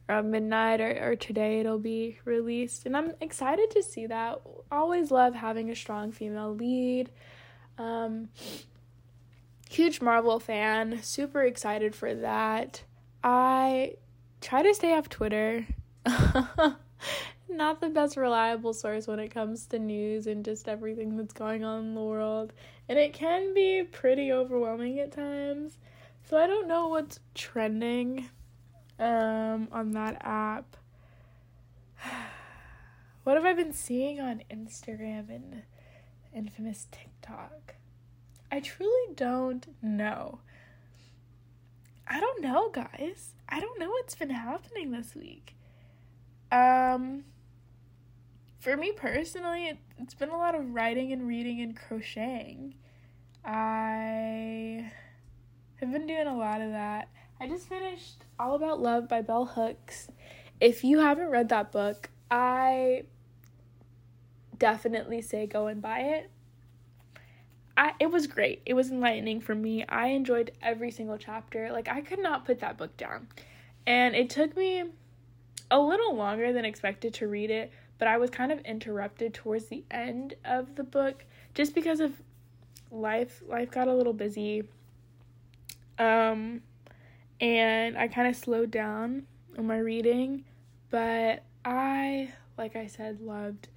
around 0.08 0.30
midnight 0.30 0.80
or, 0.80 1.10
or 1.10 1.16
today 1.16 1.60
it'll 1.60 1.78
be 1.78 2.18
released. 2.24 2.86
And 2.86 2.96
I'm 2.96 3.12
excited 3.20 3.70
to 3.72 3.82
see 3.82 4.06
that. 4.06 4.40
Always 4.70 5.10
love 5.10 5.34
having 5.34 5.70
a 5.70 5.76
strong 5.76 6.12
female 6.12 6.54
lead. 6.54 7.10
Um, 7.78 8.28
huge 9.68 10.00
Marvel 10.00 10.40
fan, 10.40 11.00
super 11.02 11.42
excited 11.42 11.94
for 11.94 12.14
that. 12.14 12.82
I 13.22 13.94
try 14.40 14.62
to 14.62 14.74
stay 14.74 14.94
off 14.94 15.08
Twitter. 15.08 15.66
not 17.48 17.80
the 17.80 17.88
best 17.88 18.16
reliable 18.16 18.72
source 18.72 19.06
when 19.06 19.18
it 19.18 19.28
comes 19.28 19.66
to 19.66 19.78
news 19.78 20.26
and 20.26 20.44
just 20.44 20.68
everything 20.68 21.16
that's 21.16 21.32
going 21.32 21.64
on 21.64 21.80
in 21.80 21.94
the 21.94 22.02
world. 22.02 22.52
And 22.88 22.98
it 22.98 23.12
can 23.12 23.54
be 23.54 23.82
pretty 23.82 24.32
overwhelming 24.32 24.98
at 25.00 25.12
times. 25.12 25.78
So 26.28 26.36
I 26.36 26.46
don't 26.46 26.68
know 26.68 26.88
what's 26.88 27.20
trending 27.34 28.28
um 28.98 29.68
on 29.72 29.92
that 29.92 30.16
app. 30.22 30.76
what 33.24 33.36
have 33.36 33.44
I 33.44 33.52
been 33.52 33.72
seeing 33.72 34.20
on 34.20 34.42
Instagram 34.50 35.28
and 35.28 35.62
infamous 36.34 36.86
TikTok? 36.90 37.74
I 38.50 38.60
truly 38.60 39.14
don't 39.14 39.66
know. 39.82 40.40
I 42.08 42.20
don't 42.20 42.40
know, 42.40 42.70
guys. 42.70 43.34
I 43.48 43.60
don't 43.60 43.78
know 43.78 43.90
what's 43.90 44.14
been 44.14 44.30
happening 44.30 44.90
this 44.92 45.14
week. 45.14 45.56
Um 46.50 47.24
for 48.66 48.76
me 48.76 48.90
personally, 48.90 49.68
it, 49.68 49.78
it's 49.98 50.14
been 50.14 50.30
a 50.30 50.36
lot 50.36 50.56
of 50.56 50.74
writing 50.74 51.12
and 51.12 51.28
reading 51.28 51.60
and 51.60 51.76
crocheting. 51.76 52.74
I 53.44 54.90
have 55.76 55.92
been 55.92 56.08
doing 56.08 56.26
a 56.26 56.36
lot 56.36 56.60
of 56.60 56.72
that. 56.72 57.08
I 57.38 57.48
just 57.48 57.68
finished 57.68 58.24
All 58.38 58.54
About 58.54 58.80
Love 58.80 59.08
by 59.08 59.20
Bell 59.20 59.44
Hooks. 59.44 60.08
If 60.60 60.84
you 60.84 61.00
haven't 61.00 61.28
read 61.28 61.50
that 61.50 61.70
book, 61.70 62.08
I 62.30 63.04
definitely 64.58 65.20
say 65.20 65.46
go 65.46 65.66
and 65.66 65.82
buy 65.82 66.00
it. 66.00 66.30
I 67.76 67.92
it 68.00 68.10
was 68.10 68.26
great. 68.26 68.62
It 68.64 68.72
was 68.72 68.90
enlightening 68.90 69.42
for 69.42 69.54
me. 69.54 69.84
I 69.86 70.08
enjoyed 70.08 70.52
every 70.62 70.90
single 70.90 71.18
chapter. 71.18 71.70
Like 71.70 71.88
I 71.88 72.00
could 72.00 72.20
not 72.20 72.46
put 72.46 72.60
that 72.60 72.78
book 72.78 72.96
down. 72.96 73.28
And 73.86 74.16
it 74.16 74.30
took 74.30 74.56
me 74.56 74.84
a 75.70 75.78
little 75.78 76.14
longer 76.14 76.54
than 76.54 76.64
expected 76.64 77.12
to 77.14 77.28
read 77.28 77.50
it, 77.50 77.70
but 77.98 78.08
I 78.08 78.16
was 78.16 78.30
kind 78.30 78.50
of 78.50 78.60
interrupted 78.60 79.34
towards 79.34 79.66
the 79.66 79.84
end 79.90 80.34
of 80.44 80.74
the 80.76 80.84
book 80.84 81.24
just 81.54 81.74
because 81.74 82.00
of 82.00 82.12
life, 82.90 83.42
life 83.46 83.70
got 83.70 83.88
a 83.88 83.94
little 83.94 84.12
busy. 84.12 84.64
Um, 85.98 86.62
and 87.40 87.96
I 87.96 88.08
kind 88.08 88.28
of 88.28 88.36
slowed 88.36 88.70
down 88.70 89.26
on 89.58 89.66
my 89.66 89.78
reading, 89.78 90.44
but 90.90 91.42
I, 91.64 92.32
like 92.56 92.76
I 92.76 92.86
said, 92.86 93.20
loved 93.20 93.68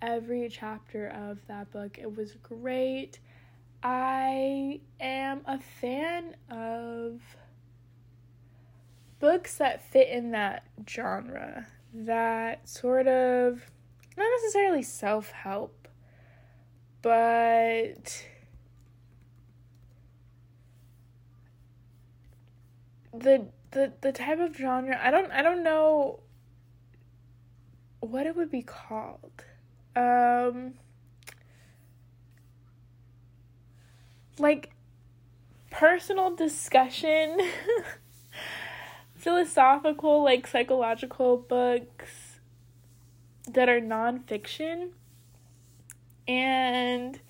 every 0.00 0.48
chapter 0.48 1.08
of 1.08 1.38
that 1.48 1.70
book. 1.70 1.98
It 1.98 2.16
was 2.16 2.34
great. 2.42 3.18
I 3.82 4.80
am 5.00 5.42
a 5.46 5.58
fan 5.58 6.36
of 6.50 7.20
books 9.18 9.56
that 9.58 9.84
fit 9.90 10.08
in 10.08 10.30
that 10.32 10.64
genre, 10.88 11.66
that 11.94 12.68
sort 12.68 13.06
of 13.06 13.70
not 14.16 14.26
necessarily 14.40 14.82
self 14.82 15.30
help, 15.30 15.88
but 17.02 18.24
the 23.12 23.46
the 23.72 23.92
the 24.00 24.12
type 24.12 24.40
of 24.40 24.56
genre 24.56 24.98
I 25.02 25.10
don't 25.10 25.30
I 25.32 25.42
don't 25.42 25.62
know 25.62 26.20
what 28.00 28.26
it 28.26 28.36
would 28.36 28.50
be 28.50 28.62
called. 28.62 29.44
Um 29.94 30.74
like 34.38 34.70
personal 35.70 36.34
discussion 36.34 37.38
philosophical 39.14 40.22
like 40.22 40.46
psychological 40.46 41.36
books 41.36 42.40
that 43.48 43.68
are 43.68 43.80
nonfiction 43.80 44.90
and 46.26 47.20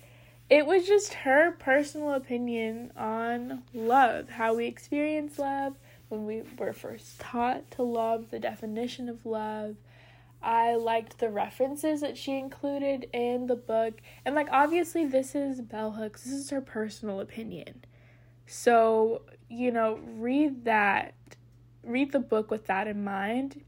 it 0.49 0.65
was 0.65 0.85
just 0.85 1.13
her 1.13 1.51
personal 1.51 2.13
opinion 2.13 2.91
on 2.95 3.63
love, 3.73 4.29
how 4.29 4.55
we 4.55 4.65
experience 4.65 5.39
love, 5.39 5.75
when 6.09 6.25
we 6.25 6.43
were 6.57 6.73
first 6.73 7.19
taught 7.19 7.71
to 7.71 7.83
love, 7.83 8.29
the 8.29 8.39
definition 8.39 9.09
of 9.09 9.25
love. 9.25 9.75
I 10.41 10.75
liked 10.75 11.19
the 11.19 11.29
references 11.29 12.01
that 12.01 12.17
she 12.17 12.37
included 12.37 13.07
in 13.13 13.47
the 13.47 13.55
book. 13.55 14.01
And, 14.25 14.35
like, 14.35 14.49
obviously, 14.51 15.05
this 15.05 15.35
is 15.35 15.61
Bell 15.61 15.91
Hooks, 15.91 16.25
this 16.25 16.33
is 16.33 16.49
her 16.49 16.61
personal 16.61 17.21
opinion. 17.21 17.85
So, 18.45 19.21
you 19.49 19.71
know, 19.71 19.99
read 20.17 20.65
that, 20.65 21.13
read 21.83 22.11
the 22.11 22.19
book 22.19 22.51
with 22.51 22.67
that 22.67 22.87
in 22.87 23.03
mind. 23.03 23.63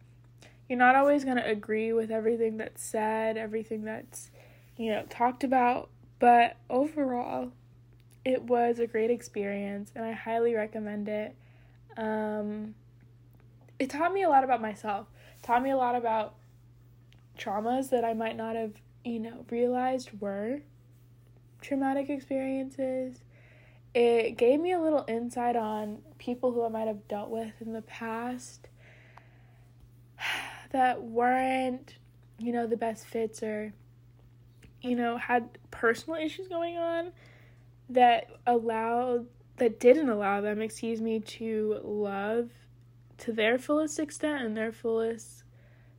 You're 0.67 0.79
not 0.79 0.96
always 0.96 1.24
going 1.24 1.38
to 1.38 1.50
agree 1.50 1.94
with 1.94 2.12
everything 2.12 2.58
that's 2.58 2.84
said, 2.84 3.38
everything 3.38 3.86
that's, 3.86 4.32
you 4.77 4.91
know, 4.91 5.05
talked 5.10 5.44
about, 5.44 5.89
but 6.19 6.57
overall, 6.69 7.51
it 8.24 8.43
was 8.43 8.79
a 8.79 8.88
great 8.88 9.12
experience 9.12 9.91
and 9.95 10.03
I 10.03 10.12
highly 10.12 10.55
recommend 10.55 11.07
it. 11.07 11.36
Um, 11.98 12.75
it 13.79 13.89
taught 13.89 14.13
me 14.13 14.24
a 14.24 14.29
lot 14.29 14.43
about 14.43 14.62
myself, 14.62 15.07
taught 15.43 15.62
me 15.62 15.72
a 15.72 15.77
lot 15.77 15.95
about 15.95 16.36
traumas 17.38 17.89
that 17.89 18.03
I 18.03 18.13
might 18.13 18.36
not 18.36 18.55
have, 18.55 18.74
you 19.03 19.19
know, 19.19 19.45
realized 19.50 20.10
were 20.19 20.62
traumatic 21.62 22.10
experiences. 22.10 23.19
It 23.93 24.38
gave 24.38 24.60
me 24.60 24.72
a 24.72 24.79
little 24.79 25.05
insight 25.07 25.55
on 25.55 26.00
people 26.17 26.51
who 26.51 26.65
I 26.65 26.69
might 26.69 26.88
have 26.88 27.07
dealt 27.07 27.29
with 27.29 27.53
in 27.62 27.74
the 27.74 27.81
past 27.81 28.67
that 30.72 31.03
weren't, 31.03 31.95
you 32.39 32.51
know, 32.51 32.67
the 32.67 32.77
best 32.77 33.05
fits 33.05 33.43
or 33.43 33.74
you 34.86 34.96
know, 34.96 35.18
had 35.18 35.50
personal 35.72 36.20
issues 36.20 36.48
going 36.48 36.77
on 36.77 37.12
that 37.89 38.30
allowed 38.46 39.25
that 39.58 39.80
didn't 39.80 40.10
allow 40.10 40.42
them, 40.42 40.62
excuse 40.62 41.01
me, 41.01 41.20
to 41.20 41.80
love 41.84 42.50
to 43.18 43.32
their 43.32 43.58
fullest 43.58 44.00
extent 44.00 44.44
and 44.44 44.56
their 44.56 44.72
fullest 44.72 45.43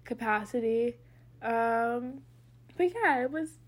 capacity. 0.05 0.97
Um, 1.43 2.21
but 2.77 2.93
yeah, 2.95 3.23
it 3.23 3.31
was 3.31 3.59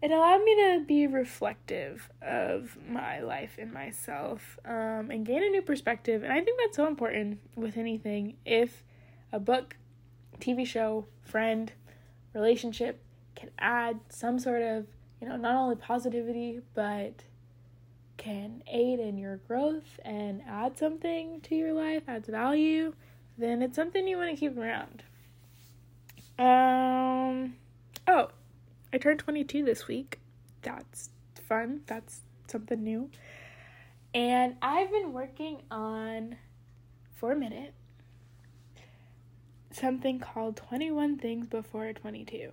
it 0.00 0.10
allowed 0.10 0.42
me 0.42 0.54
to 0.56 0.84
be 0.84 1.06
reflective 1.06 2.10
of 2.20 2.76
my 2.88 3.20
life 3.20 3.56
and 3.58 3.72
myself 3.72 4.58
um, 4.64 5.10
and 5.10 5.24
gain 5.24 5.44
a 5.44 5.48
new 5.48 5.62
perspective. 5.62 6.24
And 6.24 6.32
I 6.32 6.40
think 6.40 6.58
that's 6.58 6.76
so 6.76 6.88
important 6.88 7.38
with 7.54 7.76
anything. 7.76 8.34
If 8.44 8.82
a 9.32 9.38
book, 9.38 9.76
TV 10.40 10.66
show, 10.66 11.06
friend, 11.22 11.72
relationship 12.34 13.00
can 13.42 13.50
add 13.58 13.98
some 14.08 14.38
sort 14.38 14.62
of, 14.62 14.86
you 15.20 15.28
know, 15.28 15.36
not 15.36 15.56
only 15.56 15.74
positivity, 15.74 16.60
but 16.74 17.24
can 18.16 18.62
aid 18.68 19.00
in 19.00 19.18
your 19.18 19.38
growth 19.48 19.98
and 20.04 20.42
add 20.46 20.78
something 20.78 21.40
to 21.40 21.56
your 21.56 21.72
life, 21.72 22.04
adds 22.06 22.28
value, 22.28 22.94
then 23.36 23.60
it's 23.60 23.74
something 23.74 24.06
you 24.06 24.16
want 24.16 24.30
to 24.30 24.36
keep 24.36 24.56
around. 24.56 25.02
Um, 26.38 27.56
oh, 28.06 28.28
I 28.92 28.98
turned 28.98 29.18
22 29.18 29.64
this 29.64 29.88
week. 29.88 30.20
That's 30.62 31.10
fun. 31.34 31.80
That's 31.86 32.20
something 32.46 32.80
new. 32.80 33.10
And 34.14 34.54
I've 34.62 34.92
been 34.92 35.12
working 35.12 35.62
on, 35.68 36.36
for 37.16 37.32
a 37.32 37.36
minute, 37.36 37.74
something 39.72 40.20
called 40.20 40.56
21 40.56 41.18
Things 41.18 41.48
Before 41.48 41.92
22. 41.92 42.52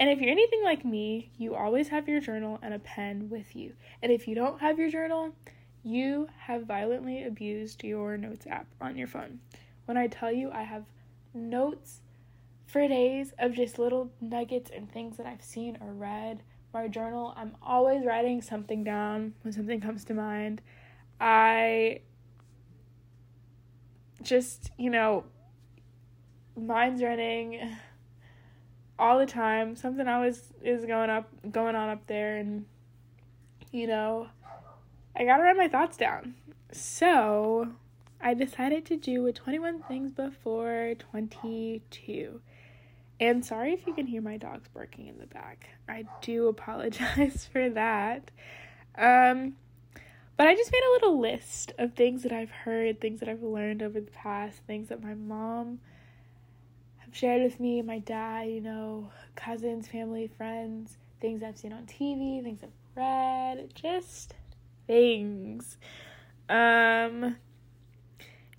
And 0.00 0.08
if 0.08 0.20
you're 0.20 0.30
anything 0.30 0.62
like 0.62 0.84
me, 0.84 1.30
you 1.38 1.54
always 1.54 1.88
have 1.88 2.08
your 2.08 2.20
journal 2.20 2.58
and 2.62 2.72
a 2.72 2.78
pen 2.78 3.28
with 3.28 3.56
you. 3.56 3.72
And 4.02 4.12
if 4.12 4.28
you 4.28 4.34
don't 4.34 4.60
have 4.60 4.78
your 4.78 4.90
journal, 4.90 5.32
you 5.82 6.28
have 6.38 6.66
violently 6.66 7.24
abused 7.24 7.82
your 7.82 8.16
notes 8.16 8.46
app 8.46 8.66
on 8.80 8.96
your 8.96 9.08
phone. 9.08 9.40
When 9.86 9.96
I 9.96 10.06
tell 10.06 10.30
you 10.30 10.50
I 10.52 10.62
have 10.62 10.84
notes 11.34 12.00
for 12.66 12.86
days 12.86 13.32
of 13.38 13.54
just 13.54 13.78
little 13.78 14.10
nuggets 14.20 14.70
and 14.74 14.90
things 14.92 15.16
that 15.16 15.26
I've 15.26 15.42
seen 15.42 15.78
or 15.80 15.92
read, 15.92 16.42
my 16.74 16.86
journal, 16.86 17.32
I'm 17.36 17.56
always 17.62 18.04
writing 18.04 18.42
something 18.42 18.84
down 18.84 19.34
when 19.42 19.52
something 19.52 19.80
comes 19.80 20.04
to 20.04 20.14
mind. 20.14 20.60
I 21.20 22.02
just, 24.22 24.70
you 24.76 24.90
know, 24.90 25.24
mind's 26.56 27.02
running 27.02 27.76
all 28.98 29.18
the 29.18 29.26
time. 29.26 29.76
Something 29.76 30.08
always 30.08 30.52
is 30.62 30.84
going 30.84 31.10
up 31.10 31.28
going 31.50 31.76
on 31.76 31.88
up 31.88 32.06
there 32.06 32.36
and 32.36 32.64
you 33.70 33.86
know, 33.86 34.28
I 35.16 35.24
got 35.24 35.36
to 35.36 35.42
write 35.42 35.56
my 35.56 35.68
thoughts 35.68 35.96
down. 35.96 36.34
So, 36.72 37.68
I 38.20 38.34
decided 38.34 38.86
to 38.86 38.96
do 38.96 39.26
a 39.26 39.32
21 39.32 39.82
things 39.82 40.12
before 40.12 40.94
22. 40.98 42.40
And 43.20 43.44
sorry 43.44 43.72
if 43.72 43.86
you 43.86 43.94
can 43.94 44.06
hear 44.06 44.22
my 44.22 44.36
dogs 44.36 44.68
barking 44.72 45.08
in 45.08 45.18
the 45.18 45.26
back. 45.26 45.68
I 45.88 46.04
do 46.22 46.48
apologize 46.48 47.48
for 47.50 47.68
that. 47.70 48.30
Um 48.96 49.56
but 50.36 50.46
I 50.46 50.54
just 50.54 50.70
made 50.70 50.84
a 50.88 50.92
little 50.92 51.18
list 51.18 51.72
of 51.78 51.94
things 51.94 52.22
that 52.22 52.30
I've 52.30 52.50
heard, 52.50 53.00
things 53.00 53.18
that 53.18 53.28
I've 53.28 53.42
learned 53.42 53.82
over 53.82 54.00
the 54.00 54.12
past, 54.12 54.60
things 54.68 54.88
that 54.88 55.02
my 55.02 55.14
mom 55.14 55.80
have 57.08 57.16
shared 57.16 57.42
with 57.42 57.58
me, 57.58 57.80
my 57.80 58.00
dad, 58.00 58.48
you 58.48 58.60
know, 58.60 59.10
cousins, 59.34 59.88
family, 59.88 60.30
friends, 60.36 60.98
things 61.20 61.42
I've 61.42 61.56
seen 61.56 61.72
on 61.72 61.86
TV, 61.86 62.42
things 62.42 62.60
I've 62.62 62.70
read, 62.94 63.72
just 63.74 64.34
things. 64.86 65.78
Um, 66.50 67.36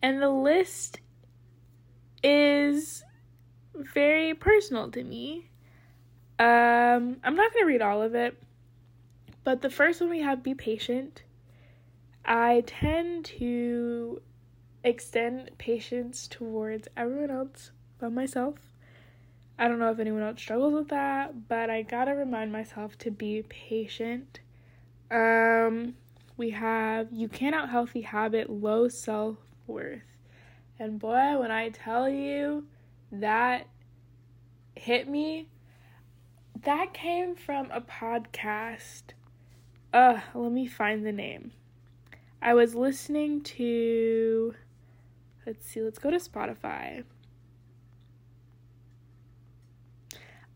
and 0.01 0.21
the 0.21 0.29
list 0.29 0.99
is 2.23 3.03
very 3.75 4.33
personal 4.33 4.89
to 4.91 5.03
me. 5.03 5.49
Um, 6.39 7.17
I'm 7.23 7.35
not 7.35 7.53
going 7.53 7.63
to 7.63 7.67
read 7.67 7.83
all 7.83 8.01
of 8.01 8.15
it, 8.15 8.41
but 9.43 9.61
the 9.61 9.69
first 9.69 10.01
one 10.01 10.09
we 10.09 10.21
have 10.21 10.41
be 10.41 10.55
patient. 10.55 11.21
I 12.25 12.63
tend 12.65 13.25
to 13.25 14.21
extend 14.83 15.51
patience 15.59 16.27
towards 16.27 16.87
everyone 16.97 17.29
else 17.29 17.71
by 17.99 18.09
myself. 18.09 18.55
I 19.57 19.67
don't 19.67 19.79
know 19.79 19.91
if 19.91 19.99
anyone 19.99 20.21
else 20.21 20.39
struggles 20.39 20.73
with 20.73 20.87
that, 20.89 21.47
but 21.49 21.69
I 21.69 21.81
gotta 21.81 22.15
remind 22.15 22.51
myself 22.51 22.97
to 22.99 23.11
be 23.11 23.43
patient. 23.49 24.39
Um, 25.11 25.95
we 26.37 26.51
have 26.51 27.07
you 27.11 27.27
can't 27.27 27.53
out 27.53 27.69
healthy 27.69 28.01
habit, 28.01 28.49
low 28.49 28.87
self 28.87 29.37
worth. 29.67 30.01
And 30.79 30.97
boy, 30.97 31.37
when 31.37 31.51
I 31.51 31.69
tell 31.69 32.09
you 32.09 32.65
that 33.11 33.67
hit 34.75 35.09
me, 35.09 35.49
that 36.61 36.93
came 36.93 37.35
from 37.35 37.69
a 37.71 37.81
podcast. 37.81 39.03
Uh, 39.93 40.19
let 40.33 40.51
me 40.51 40.67
find 40.67 41.05
the 41.05 41.11
name. 41.11 41.51
I 42.41 42.53
was 42.53 42.75
listening 42.75 43.41
to, 43.41 44.53
let's 45.45 45.65
see, 45.65 45.81
let's 45.81 45.99
go 45.99 46.11
to 46.11 46.17
Spotify. 46.17 47.03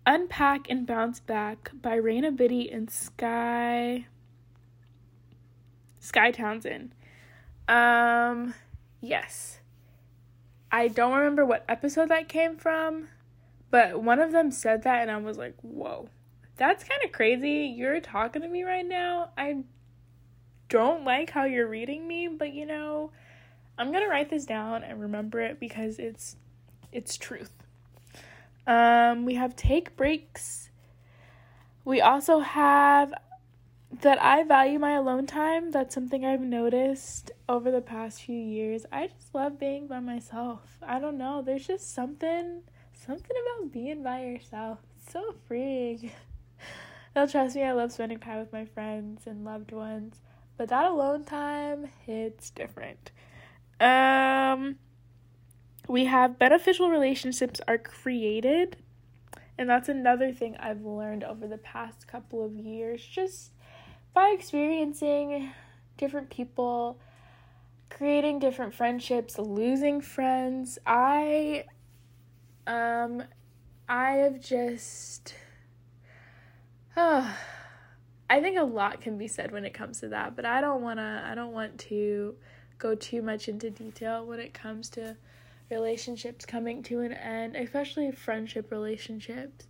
Unpack 0.05 0.69
and 0.69 0.85
Bounce 0.85 1.19
Back 1.19 1.71
by 1.81 1.97
Raina 1.97 2.35
Biddy 2.35 2.69
and 2.71 2.89
Sky 2.89 4.07
Sky 5.99 6.31
Townsend. 6.31 6.93
Um 7.67 8.53
yes. 9.01 9.59
I 10.71 10.87
don't 10.87 11.13
remember 11.13 11.45
what 11.45 11.65
episode 11.69 12.09
that 12.09 12.27
came 12.27 12.57
from, 12.57 13.07
but 13.69 14.01
one 14.01 14.19
of 14.19 14.31
them 14.31 14.51
said 14.51 14.83
that 14.83 15.03
and 15.03 15.11
I 15.11 15.17
was 15.17 15.37
like, 15.37 15.55
"Whoa. 15.61 16.09
That's 16.57 16.83
kind 16.83 17.01
of 17.03 17.11
crazy. 17.11 17.73
You're 17.75 17.99
talking 17.99 18.41
to 18.41 18.47
me 18.47 18.63
right 18.63 18.85
now. 18.85 19.29
I 19.37 19.63
don't 20.69 21.03
like 21.03 21.29
how 21.29 21.45
you're 21.45 21.67
reading 21.67 22.07
me, 22.07 22.27
but 22.27 22.53
you 22.53 22.65
know, 22.65 23.11
I'm 23.77 23.91
going 23.91 24.03
to 24.03 24.09
write 24.09 24.29
this 24.29 24.45
down 24.45 24.83
and 24.83 25.01
remember 25.01 25.39
it 25.39 25.59
because 25.59 25.99
it's 25.99 26.35
it's 26.91 27.17
truth. 27.17 27.62
Um, 28.65 29.25
we 29.25 29.35
have 29.35 29.55
take 29.55 29.95
breaks. 29.95 30.69
We 31.85 31.99
also 32.01 32.39
have 32.39 33.13
that 34.01 34.21
I 34.21 34.43
value 34.43 34.79
my 34.79 34.93
alone 34.93 35.27
time. 35.27 35.71
That's 35.71 35.93
something 35.93 36.25
I've 36.25 36.41
noticed 36.41 37.31
over 37.47 37.71
the 37.71 37.81
past 37.81 38.23
few 38.23 38.39
years. 38.39 38.85
I 38.91 39.07
just 39.07 39.33
love 39.35 39.59
being 39.59 39.87
by 39.87 39.99
myself. 39.99 40.77
I 40.81 40.99
don't 40.99 41.17
know. 41.17 41.41
There's 41.41 41.67
just 41.67 41.93
something 41.93 42.61
something 42.93 43.35
about 43.57 43.71
being 43.71 44.01
by 44.03 44.23
yourself. 44.23 44.79
It's 44.97 45.11
so 45.11 45.35
freeing. 45.47 46.11
They'll 47.13 47.27
trust 47.27 47.55
me, 47.55 47.63
I 47.63 47.73
love 47.73 47.91
spending 47.91 48.19
time 48.19 48.39
with 48.39 48.53
my 48.53 48.65
friends 48.65 49.27
and 49.27 49.45
loved 49.45 49.71
ones. 49.71 50.15
But 50.57 50.69
that 50.69 50.85
alone 50.85 51.25
time 51.25 51.89
hits 52.05 52.49
different. 52.49 53.11
Um 53.79 54.77
we 55.87 56.05
have 56.05 56.39
beneficial 56.39 56.89
relationships 56.89 57.59
are 57.67 57.77
created. 57.77 58.77
And 59.57 59.69
that's 59.69 59.89
another 59.89 60.31
thing 60.31 60.57
I've 60.57 60.83
learned 60.83 61.23
over 61.23 61.47
the 61.47 61.57
past 61.57 62.07
couple 62.07 62.43
of 62.43 62.53
years 62.55 63.05
just 63.05 63.51
by 64.13 64.33
experiencing 64.35 65.51
different 65.97 66.29
people, 66.29 66.99
creating 67.89 68.39
different 68.39 68.73
friendships, 68.73 69.37
losing 69.37 70.01
friends. 70.01 70.79
I 70.85 71.65
um 72.65 73.23
I 73.87 74.11
have 74.11 74.39
just 74.39 75.35
uh, 76.95 77.33
I 78.29 78.41
think 78.41 78.57
a 78.57 78.63
lot 78.63 79.01
can 79.01 79.17
be 79.17 79.27
said 79.27 79.51
when 79.51 79.65
it 79.65 79.73
comes 79.73 79.99
to 79.99 80.07
that, 80.09 80.35
but 80.35 80.45
I 80.45 80.61
don't 80.61 80.81
want 80.81 80.97
to 80.97 81.23
I 81.27 81.35
don't 81.35 81.51
want 81.51 81.77
to 81.81 82.35
go 82.79 82.95
too 82.95 83.21
much 83.21 83.47
into 83.47 83.69
detail 83.69 84.25
when 84.25 84.39
it 84.39 84.53
comes 84.53 84.89
to 84.91 85.17
relationships 85.73 86.45
coming 86.45 86.83
to 86.83 87.01
an 87.01 87.13
end, 87.13 87.55
especially 87.55 88.11
friendship 88.11 88.71
relationships. 88.71 89.67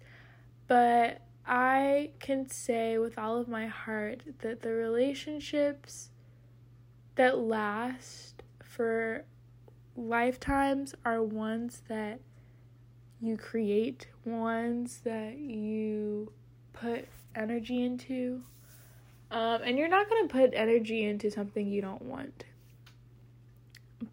But 0.68 1.22
I 1.46 2.12
can 2.20 2.50
say 2.50 2.98
with 2.98 3.18
all 3.18 3.38
of 3.38 3.48
my 3.48 3.68
heart 3.68 4.24
that 4.40 4.62
the 4.62 4.74
relationships 4.74 6.10
that 7.16 7.38
last 7.38 8.44
for 8.64 9.26
lifetimes 9.96 10.96
are 11.06 11.22
ones 11.22 11.84
that 11.88 12.20
you 13.22 13.38
create, 13.38 14.08
ones 14.26 15.02
that 15.04 15.38
you 15.38 16.32
put 16.74 17.08
energy 17.36 17.84
into. 17.84 18.42
Um, 19.32 19.62
and 19.64 19.78
you're 19.78 19.88
not 19.88 20.10
going 20.10 20.28
to 20.28 20.32
put 20.32 20.54
energy 20.54 21.04
into 21.04 21.32
something 21.32 21.68
you 21.68 21.82
don't 21.82 22.02
want. 22.04 22.46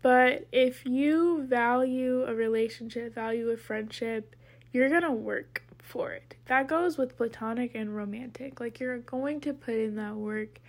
But 0.03 0.47
if 0.53 0.87
you 0.87 1.45
value 1.47 2.25
a 2.25 2.35
relationship, 2.35 3.15
value 3.15 3.51
a 3.51 3.57
friendship, 3.57 4.35
you're 4.73 4.89
going 4.89 5.03
to 5.03 5.13
work 5.13 5.63
for 5.79 6.13
it. 6.13 6.37
That 6.47 6.69
goes 6.69 6.97
with 6.97 7.17
platonic 7.17 7.73
and 7.75 7.95
romantic. 7.95 8.61
Like 8.61 8.81
you're 8.81 8.99
going 8.99 9.41
to 9.43 9.53
put 9.53 9.75
in 9.75 9.97
that 9.97 10.15
work. 10.15 10.61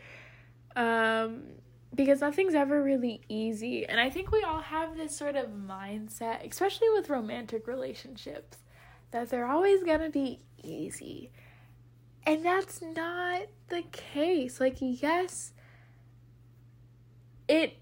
Um 0.75 1.43
because 1.93 2.21
nothing's 2.21 2.55
ever 2.55 2.81
really 2.81 3.19
easy. 3.27 3.85
And 3.85 3.99
I 3.99 4.09
think 4.09 4.31
we 4.31 4.43
all 4.43 4.61
have 4.61 4.95
this 4.95 5.15
sort 5.15 5.35
of 5.35 5.47
mindset, 5.47 6.49
especially 6.49 6.89
with 6.89 7.09
romantic 7.09 7.67
relationships, 7.67 8.59
that 9.11 9.29
they're 9.29 9.45
always 9.45 9.83
going 9.83 9.99
to 9.99 10.09
be 10.09 10.39
easy. 10.63 11.31
And 12.25 12.45
that's 12.45 12.81
not 12.81 13.41
the 13.67 13.83
case. 13.91 14.59
Like 14.61 14.77
yes, 14.79 15.51
it 17.49 17.80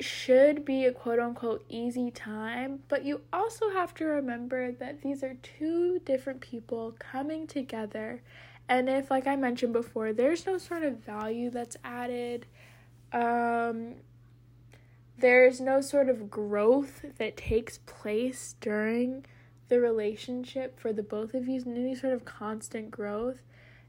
should 0.00 0.64
be 0.64 0.84
a 0.84 0.92
quote 0.92 1.18
unquote 1.18 1.64
easy 1.68 2.10
time, 2.10 2.80
but 2.88 3.04
you 3.04 3.20
also 3.32 3.70
have 3.70 3.94
to 3.94 4.04
remember 4.04 4.72
that 4.72 5.02
these 5.02 5.22
are 5.22 5.34
two 5.42 5.98
different 6.00 6.40
people 6.40 6.94
coming 6.98 7.46
together. 7.46 8.22
And 8.68 8.88
if, 8.88 9.10
like 9.10 9.26
I 9.26 9.36
mentioned 9.36 9.72
before, 9.72 10.12
there's 10.12 10.46
no 10.46 10.58
sort 10.58 10.82
of 10.82 10.98
value 10.98 11.50
that's 11.50 11.76
added, 11.84 12.46
um, 13.12 13.94
there's 15.18 15.60
no 15.60 15.80
sort 15.80 16.08
of 16.08 16.30
growth 16.30 17.04
that 17.18 17.36
takes 17.36 17.78
place 17.78 18.56
during 18.60 19.24
the 19.68 19.80
relationship 19.80 20.78
for 20.78 20.92
the 20.92 21.02
both 21.02 21.34
of 21.34 21.48
you, 21.48 21.62
any 21.66 21.94
sort 21.94 22.12
of 22.12 22.24
constant 22.24 22.90
growth, 22.90 23.38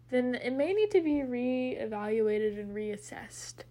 then 0.10 0.36
it 0.36 0.54
may 0.54 0.74
need 0.74 0.92
to 0.92 1.02
be 1.02 1.24
re-evaluated 1.24 2.58
and 2.58 2.76
reassessed. 2.76 3.64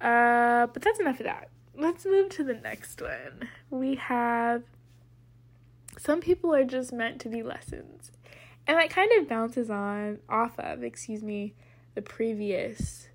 Uh, 0.00 0.66
but 0.66 0.82
that's 0.82 1.00
enough 1.00 1.20
of 1.20 1.24
that 1.24 1.48
let's 1.76 2.04
move 2.04 2.28
to 2.30 2.44
the 2.44 2.54
next 2.54 3.00
one. 3.00 3.48
We 3.70 3.96
have 3.96 4.62
some 5.98 6.20
people 6.20 6.54
are 6.54 6.64
just 6.64 6.92
meant 6.92 7.20
to 7.20 7.28
be 7.28 7.42
lessons. 7.42 8.10
And 8.66 8.78
that 8.78 8.90
kind 8.90 9.10
of 9.18 9.28
bounces 9.28 9.70
on 9.70 10.18
off 10.28 10.58
of, 10.58 10.82
excuse 10.82 11.22
me, 11.22 11.54
the 11.94 12.02
previous 12.02 13.08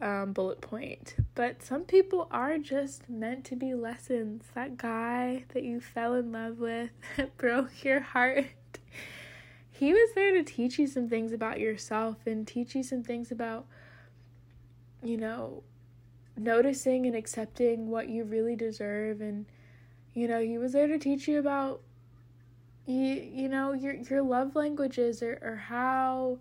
um, 0.00 0.32
bullet 0.32 0.60
point. 0.60 1.16
But 1.34 1.62
some 1.62 1.82
people 1.82 2.28
are 2.30 2.58
just 2.58 3.08
meant 3.08 3.44
to 3.46 3.56
be 3.56 3.74
lessons. 3.74 4.44
That 4.54 4.76
guy 4.76 5.44
that 5.54 5.62
you 5.62 5.80
fell 5.80 6.14
in 6.14 6.32
love 6.32 6.58
with 6.58 6.90
that 7.16 7.36
broke 7.36 7.84
your 7.84 8.00
heart. 8.00 8.46
He 9.70 9.92
was 9.94 10.10
there 10.14 10.32
to 10.32 10.42
teach 10.42 10.78
you 10.78 10.86
some 10.86 11.08
things 11.08 11.32
about 11.32 11.58
yourself 11.58 12.26
and 12.26 12.46
teach 12.46 12.74
you 12.74 12.82
some 12.82 13.02
things 13.02 13.32
about, 13.32 13.64
you 15.02 15.16
know, 15.16 15.62
noticing 16.40 17.06
and 17.06 17.14
accepting 17.14 17.88
what 17.88 18.08
you 18.08 18.24
really 18.24 18.56
deserve. 18.56 19.20
And 19.20 19.46
you 20.14 20.26
know 20.26 20.40
he 20.40 20.58
was 20.58 20.72
there 20.72 20.88
to 20.88 20.98
teach 20.98 21.28
you 21.28 21.38
about 21.38 21.80
you 22.86 22.96
you 23.32 23.48
know 23.48 23.72
your 23.72 23.94
your 23.94 24.22
love 24.22 24.56
languages 24.56 25.22
or, 25.22 25.38
or 25.42 25.56
how 25.56 26.38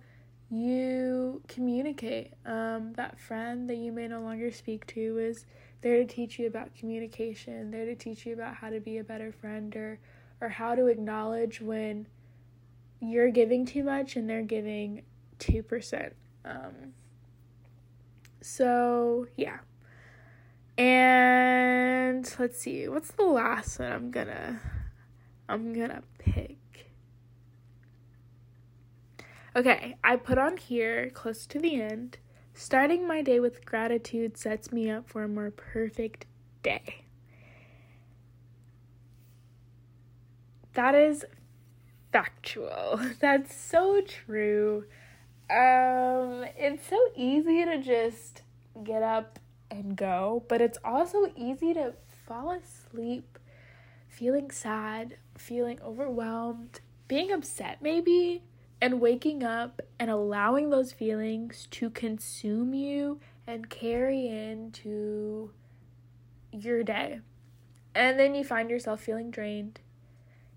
you 0.49 1.41
communicate. 1.47 2.33
Um 2.45 2.93
that 2.93 3.19
friend 3.19 3.69
that 3.69 3.77
you 3.77 3.91
may 3.91 4.07
no 4.07 4.21
longer 4.21 4.51
speak 4.51 4.87
to 4.87 5.17
is 5.19 5.45
there 5.81 5.97
to 5.97 6.05
teach 6.05 6.39
you 6.39 6.47
about 6.47 6.75
communication 6.75 7.71
there 7.71 7.85
to 7.85 7.95
teach 7.95 8.25
you 8.25 8.33
about 8.33 8.55
how 8.55 8.69
to 8.69 8.79
be 8.79 8.97
a 8.97 9.03
better 9.03 9.31
friend 9.31 9.75
or 9.75 9.99
or 10.41 10.49
how 10.49 10.75
to 10.75 10.87
acknowledge 10.87 11.61
when 11.61 12.07
you're 13.01 13.31
giving 13.31 13.65
too 13.65 13.83
much 13.83 14.15
and 14.15 14.29
they're 14.29 14.41
giving 14.41 15.03
2% 15.39 16.11
um 16.45 16.93
so 18.41 19.27
yeah 19.37 19.59
and 20.79 22.35
let's 22.39 22.57
see, 22.57 22.87
what's 22.87 23.11
the 23.11 23.25
last 23.25 23.79
one 23.79 23.91
I'm 23.91 24.11
gonna 24.11 24.61
I'm 25.49 25.73
gonna 25.73 26.03
pick? 26.17 26.55
Okay, 29.55 29.97
I 30.03 30.15
put 30.15 30.37
on 30.37 30.55
here 30.55 31.09
close 31.09 31.45
to 31.47 31.59
the 31.59 31.81
end. 31.81 32.17
Starting 32.53 33.05
my 33.05 33.21
day 33.21 33.41
with 33.41 33.65
gratitude 33.65 34.37
sets 34.37 34.71
me 34.71 34.89
up 34.89 35.09
for 35.09 35.23
a 35.23 35.27
more 35.27 35.51
perfect 35.51 36.25
day. 36.63 37.03
That 40.75 40.95
is 40.95 41.25
factual. 42.13 43.01
That's 43.19 43.53
so 43.53 43.99
true. 44.01 44.85
Um, 45.49 46.45
it's 46.57 46.87
so 46.87 46.97
easy 47.17 47.65
to 47.65 47.81
just 47.81 48.43
get 48.83 49.03
up 49.03 49.38
and 49.71 49.95
go, 49.95 50.43
but 50.47 50.61
it's 50.61 50.77
also 50.83 51.31
easy 51.35 51.73
to 51.73 51.93
fall 52.25 52.51
asleep 52.51 53.37
feeling 54.09 54.51
sad, 54.51 55.17
feeling 55.37 55.79
overwhelmed, 55.81 56.81
being 57.07 57.31
upset 57.31 57.77
maybe, 57.81 58.43
and 58.81 58.99
waking 58.99 59.43
up 59.43 59.81
and 59.99 60.09
allowing 60.09 60.69
those 60.69 60.91
feelings 60.91 61.67
to 61.71 61.89
consume 61.89 62.73
you 62.73 63.19
and 63.47 63.69
carry 63.69 64.27
into 64.27 65.51
your 66.51 66.83
day. 66.83 67.19
And 67.95 68.19
then 68.19 68.35
you 68.35 68.43
find 68.43 68.69
yourself 68.69 69.01
feeling 69.01 69.31
drained, 69.31 69.79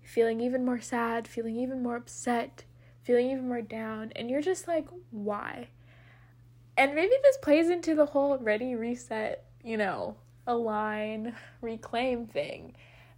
feeling 0.01 0.41
even 0.41 0.65
more 0.65 0.79
sad, 0.79 1.27
feeling 1.27 1.55
even 1.57 1.83
more 1.83 1.95
upset, 1.95 2.63
feeling 3.01 3.29
even 3.29 3.47
more 3.47 3.61
down, 3.61 4.11
and 4.15 4.29
you're 4.29 4.41
just 4.41 4.67
like, 4.67 4.87
why? 5.11 5.69
And 6.77 6.95
maybe 6.95 7.13
this 7.21 7.37
plays 7.37 7.69
into 7.69 7.95
the 7.95 8.07
whole 8.07 8.37
ready, 8.37 8.75
reset, 8.75 9.45
you 9.63 9.77
know, 9.77 10.15
align, 10.47 11.35
reclaim 11.61 12.25
thing. 12.25 12.75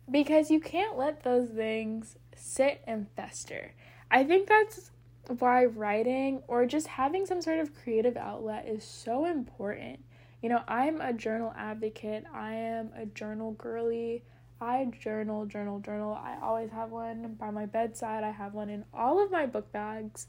Because 0.09 0.51
you 0.51 0.59
can't 0.59 0.97
let 0.97 1.23
those 1.23 1.49
things 1.49 2.17
sit 2.35 2.81
and 2.85 3.07
fester. 3.15 3.73
I 4.11 4.23
think 4.23 4.47
that's 4.47 4.91
why 5.39 5.65
writing 5.65 6.43
or 6.47 6.65
just 6.65 6.87
having 6.87 7.25
some 7.25 7.41
sort 7.41 7.59
of 7.59 7.73
creative 7.73 8.17
outlet 8.17 8.67
is 8.67 8.83
so 8.83 9.25
important. 9.25 9.99
You 10.41 10.49
know, 10.49 10.61
I'm 10.67 11.01
a 11.01 11.11
journal 11.11 11.53
advocate, 11.57 12.25
I 12.31 12.53
am 12.53 12.91
a 12.95 13.05
journal 13.07 13.53
girly. 13.53 14.23
I 14.61 14.85
journal, 14.99 15.45
journal, 15.45 15.79
journal. 15.79 16.13
I 16.13 16.37
always 16.41 16.71
have 16.71 16.89
one 16.89 17.35
by 17.37 17.51
my 17.51 17.65
bedside. 17.65 18.23
I 18.23 18.31
have 18.31 18.53
one 18.53 18.69
in 18.69 18.85
all 18.93 19.21
of 19.23 19.29
my 19.29 19.45
book 19.45 19.71
bags. 19.71 20.27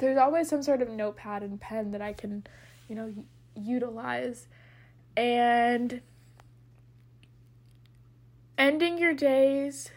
There's 0.00 0.16
always 0.16 0.48
some 0.48 0.62
sort 0.62 0.80
of 0.80 0.88
notepad 0.88 1.42
and 1.42 1.60
pen 1.60 1.90
that 1.90 2.00
I 2.00 2.14
can, 2.14 2.46
you 2.88 2.94
know, 2.94 3.12
utilize. 3.54 4.48
And 5.14 6.00
ending 8.56 8.96
your 8.96 9.12
days 9.12 9.90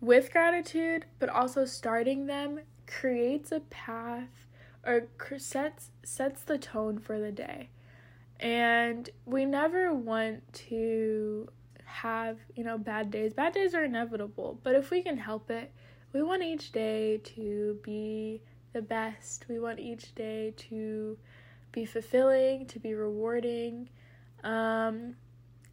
with 0.00 0.32
gratitude, 0.32 1.06
but 1.20 1.28
also 1.28 1.64
starting 1.64 2.26
them 2.26 2.60
creates 2.88 3.52
a 3.52 3.60
path 3.60 4.46
or 4.84 5.06
sets 5.38 5.90
sets 6.02 6.42
the 6.42 6.58
tone 6.58 6.98
for 6.98 7.20
the 7.20 7.30
day. 7.30 7.68
And 8.40 9.08
we 9.26 9.44
never 9.44 9.94
want 9.94 10.52
to 10.70 11.48
have, 11.84 12.38
you 12.56 12.64
know, 12.64 12.78
bad 12.78 13.12
days. 13.12 13.32
Bad 13.32 13.52
days 13.52 13.76
are 13.76 13.84
inevitable, 13.84 14.58
but 14.64 14.74
if 14.74 14.90
we 14.90 15.02
can 15.02 15.18
help 15.18 15.50
it, 15.50 15.72
we 16.12 16.20
want 16.20 16.42
each 16.42 16.72
day 16.72 17.18
to 17.18 17.78
be 17.84 18.42
the 18.72 18.82
best. 18.82 19.46
We 19.48 19.58
want 19.58 19.78
each 19.80 20.14
day 20.14 20.54
to 20.56 21.16
be 21.72 21.84
fulfilling, 21.84 22.66
to 22.66 22.78
be 22.78 22.94
rewarding. 22.94 23.88
Um, 24.42 25.16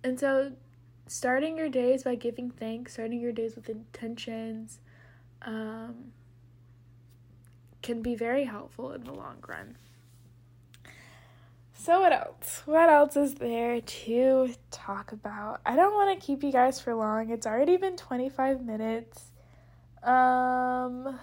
and 0.04 0.20
so, 0.20 0.52
starting 1.08 1.58
your 1.58 1.70
days 1.70 2.04
by 2.04 2.16
giving 2.16 2.52
thanks, 2.52 2.94
starting 2.94 3.20
your 3.20 3.32
days 3.32 3.56
with 3.56 3.70
intentions, 3.70 4.80
um, 5.44 6.12
can 7.82 8.02
be 8.02 8.16
very 8.16 8.44
helpful 8.44 8.92
in 8.92 9.04
the 9.04 9.14
long 9.14 9.38
run. 9.48 9.78
So, 11.74 12.02
what 12.02 12.12
else? 12.12 12.64
What 12.66 12.90
else 12.90 13.16
is 13.16 13.36
there 13.36 13.80
to 13.80 14.54
talk 14.72 15.12
about? 15.12 15.62
I 15.66 15.76
don't 15.76 15.94
want 15.94 16.20
to 16.20 16.26
keep 16.26 16.44
you 16.44 16.52
guys 16.52 16.82
for 16.82 16.94
long. 16.94 17.30
It's 17.30 17.48
already 17.48 17.78
been 17.78 17.96
25 17.96 18.66
minutes. 18.66 19.32
Um, 20.04 21.18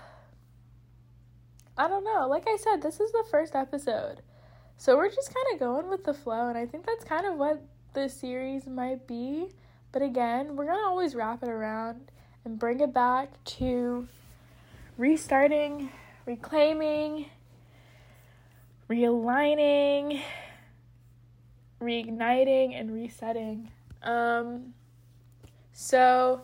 I 1.77 1.89
don't 1.89 2.05
know. 2.05 2.27
Like 2.29 2.45
I 2.47 2.57
said, 2.57 2.83
this 2.83 3.01
is 3.01 3.13
the 3.13 3.25
first 3.31 3.55
episode. 3.55 4.23
So, 4.77 4.97
we're 4.97 5.09
just 5.09 5.33
kind 5.33 5.47
of 5.53 5.61
going 5.61 5.89
with 5.89 6.05
the 6.05 6.15
flow, 6.15 6.49
and 6.49 6.59
I 6.59 6.67
think 6.67 6.85
that's 6.85 7.05
kind 7.05 7.27
of 7.27 7.37
what 7.37 7.63
this 7.95 8.15
series 8.15 8.67
might 8.67 9.07
be. 9.07 9.49
But 9.93 10.03
again, 10.03 10.57
we're 10.57 10.67
going 10.67 10.79
to 10.79 10.85
always 10.85 11.15
wrap 11.15 11.43
it 11.43 11.49
around 11.49 12.11
and 12.45 12.59
bring 12.59 12.81
it 12.81 12.93
back 12.93 13.43
to 13.45 14.09
restarting, 14.99 15.91
reclaiming, 16.27 17.27
realigning 18.91 20.23
reigniting 21.85 22.79
and 22.79 22.93
resetting. 22.93 23.71
Um, 24.03 24.75
so, 25.73 26.43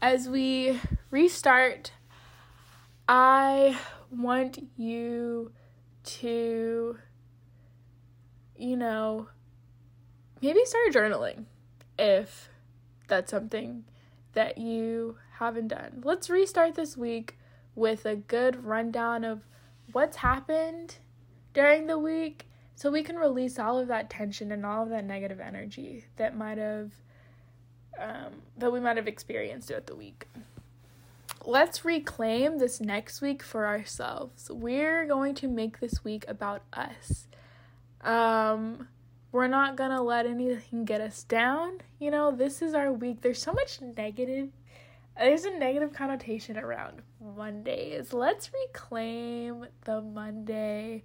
as 0.00 0.28
we 0.28 0.80
restart, 1.10 1.92
I 3.08 3.78
want 4.10 4.58
you 4.76 5.52
to, 6.04 6.98
you 8.56 8.76
know, 8.76 9.28
maybe 10.40 10.64
start 10.64 10.92
journaling 10.92 11.44
if 11.98 12.48
that's 13.08 13.30
something 13.30 13.84
that 14.32 14.58
you 14.58 15.18
haven't 15.38 15.68
done. 15.68 16.02
Let's 16.04 16.30
restart 16.30 16.74
this 16.74 16.96
week 16.96 17.38
with 17.74 18.06
a 18.06 18.16
good 18.16 18.64
rundown 18.64 19.24
of 19.24 19.42
what's 19.92 20.18
happened 20.18 20.96
during 21.52 21.86
the 21.86 21.98
week 21.98 22.48
so 22.74 22.90
we 22.90 23.02
can 23.02 23.16
release 23.16 23.58
all 23.58 23.78
of 23.78 23.88
that 23.88 24.10
tension 24.10 24.50
and 24.50 24.64
all 24.64 24.84
of 24.84 24.88
that 24.88 25.04
negative 25.04 25.40
energy 25.40 26.06
that 26.16 26.36
might 26.36 26.58
have 26.58 26.92
um, 28.00 28.42
that 28.58 28.72
we 28.72 28.80
might 28.80 28.96
have 28.96 29.06
experienced 29.06 29.68
throughout 29.68 29.86
the 29.86 29.94
week 29.94 30.26
let's 31.46 31.84
reclaim 31.84 32.58
this 32.58 32.80
next 32.80 33.20
week 33.20 33.42
for 33.42 33.66
ourselves. 33.66 34.50
We're 34.50 35.06
going 35.06 35.34
to 35.36 35.48
make 35.48 35.80
this 35.80 36.04
week 36.04 36.24
about 36.28 36.62
us. 36.72 37.28
Um 38.02 38.88
we're 39.32 39.48
not 39.48 39.76
gonna 39.76 40.02
let 40.02 40.26
anything 40.26 40.84
get 40.84 41.00
us 41.00 41.24
down. 41.24 41.80
You 41.98 42.10
know 42.10 42.30
this 42.30 42.62
is 42.62 42.74
our 42.74 42.92
week. 42.92 43.20
There's 43.20 43.42
so 43.42 43.52
much 43.52 43.80
negative 43.80 44.50
there's 45.16 45.44
a 45.44 45.56
negative 45.56 45.92
connotation 45.92 46.58
around 46.58 47.02
mondays. 47.20 48.12
Let's 48.12 48.50
reclaim 48.52 49.66
the 49.84 50.00
monday. 50.00 51.04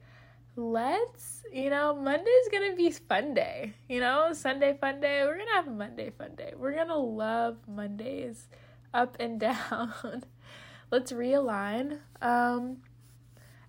Let's, 0.56 1.43
you 1.54 1.69
know, 1.69 1.95
Monday's 1.95 2.49
gonna 2.52 2.75
be 2.75 2.89
fun 2.91 3.34
day. 3.34 3.73
You 3.88 4.02
know, 4.02 4.34
Sunday 4.34 4.78
fun 4.82 4.99
day. 4.99 5.23
We're 5.23 5.38
gonna 5.38 5.54
have 5.54 5.67
a 5.67 5.71
Monday 5.71 6.10
fun 6.10 6.36
day. 6.36 6.54
We're 6.58 6.75
gonna 6.75 6.97
love 6.97 7.58
Mondays 7.67 8.47
up 8.93 9.17
and 9.19 9.39
down. 9.39 10.23
let's 10.91 11.12
realign. 11.12 11.99
Um, 12.21 12.78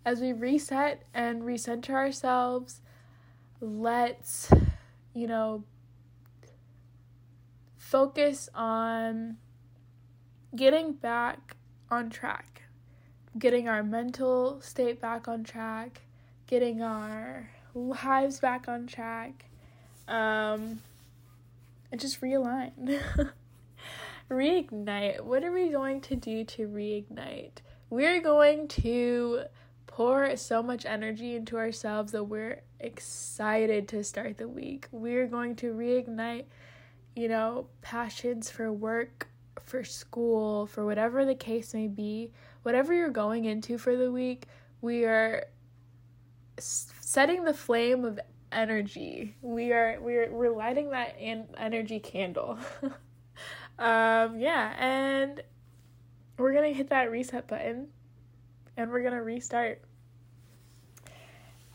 as 0.05 0.21
we 0.21 0.33
reset 0.33 1.03
and 1.13 1.43
recenter 1.43 1.91
ourselves, 1.91 2.81
let's, 3.61 4.51
you 5.15 5.27
know, 5.27 5.65
focus 7.77 8.49
on 8.55 9.37
getting 10.57 10.93
back 10.93 11.57
on 11.91 12.11
track, 12.11 12.63
getting 13.39 13.69
our 13.69 13.83
mental 13.83 14.61
state 14.61 15.01
back 15.01 15.29
on 15.29 15.45
track 15.45 16.03
getting 16.51 16.83
our 16.83 17.49
lives 17.75 18.41
back 18.41 18.69
on 18.69 18.85
track, 18.89 19.45
um, 20.09 20.81
and 21.93 22.01
just 22.01 22.21
realign. 22.21 23.01
reignite. 24.31 25.21
What 25.21 25.45
are 25.45 25.53
we 25.53 25.69
going 25.69 26.01
to 26.03 26.17
do 26.17 26.45
to 26.45 26.69
reignite? 26.69 27.59
We're 27.91 28.21
going 28.21 28.69
to 28.69 29.43
pour 29.87 30.37
so 30.37 30.63
much 30.63 30.87
energy 30.87 31.35
into 31.35 31.57
ourselves 31.57 32.13
that 32.13 32.25
we're 32.25 32.63
excited 32.79 33.89
to 33.89 34.05
start 34.05 34.39
the 34.39 34.49
week. 34.49 34.87
We're 34.93 35.27
going 35.27 35.57
to 35.57 35.75
reignite, 35.75 36.45
you 37.17 37.29
know, 37.29 37.67
passions 37.83 38.49
for 38.49 38.73
work, 38.73 39.29
for 39.65 39.83
school, 39.83 40.67
for 40.67 40.87
whatever 40.87 41.25
the 41.25 41.35
case 41.35 41.75
may 41.75 41.89
be. 41.89 42.33
Whatever 42.63 42.95
you're 42.95 43.11
going 43.11 43.47
into 43.47 43.79
for 43.79 43.97
the 43.97 44.13
week, 44.13 44.47
we 44.81 45.05
are 45.05 45.47
setting 46.59 47.45
the 47.45 47.55
flame 47.55 48.05
of 48.05 48.21
energy. 48.53 49.37
We 49.43 49.73
are 49.73 49.99
we're 50.01 50.31
we're 50.31 50.55
lighting 50.55 50.91
that 50.91 51.17
in 51.19 51.47
energy 51.57 51.99
candle. 51.99 52.59
um 53.81 54.39
yeah, 54.39 54.75
and 54.79 55.43
we're 56.37 56.53
to 56.71 56.77
hit 56.77 56.91
that 56.91 57.11
reset 57.11 57.49
button 57.49 57.89
and 58.77 58.91
we're 58.91 59.03
to 59.15 59.23
restart. 59.23 59.83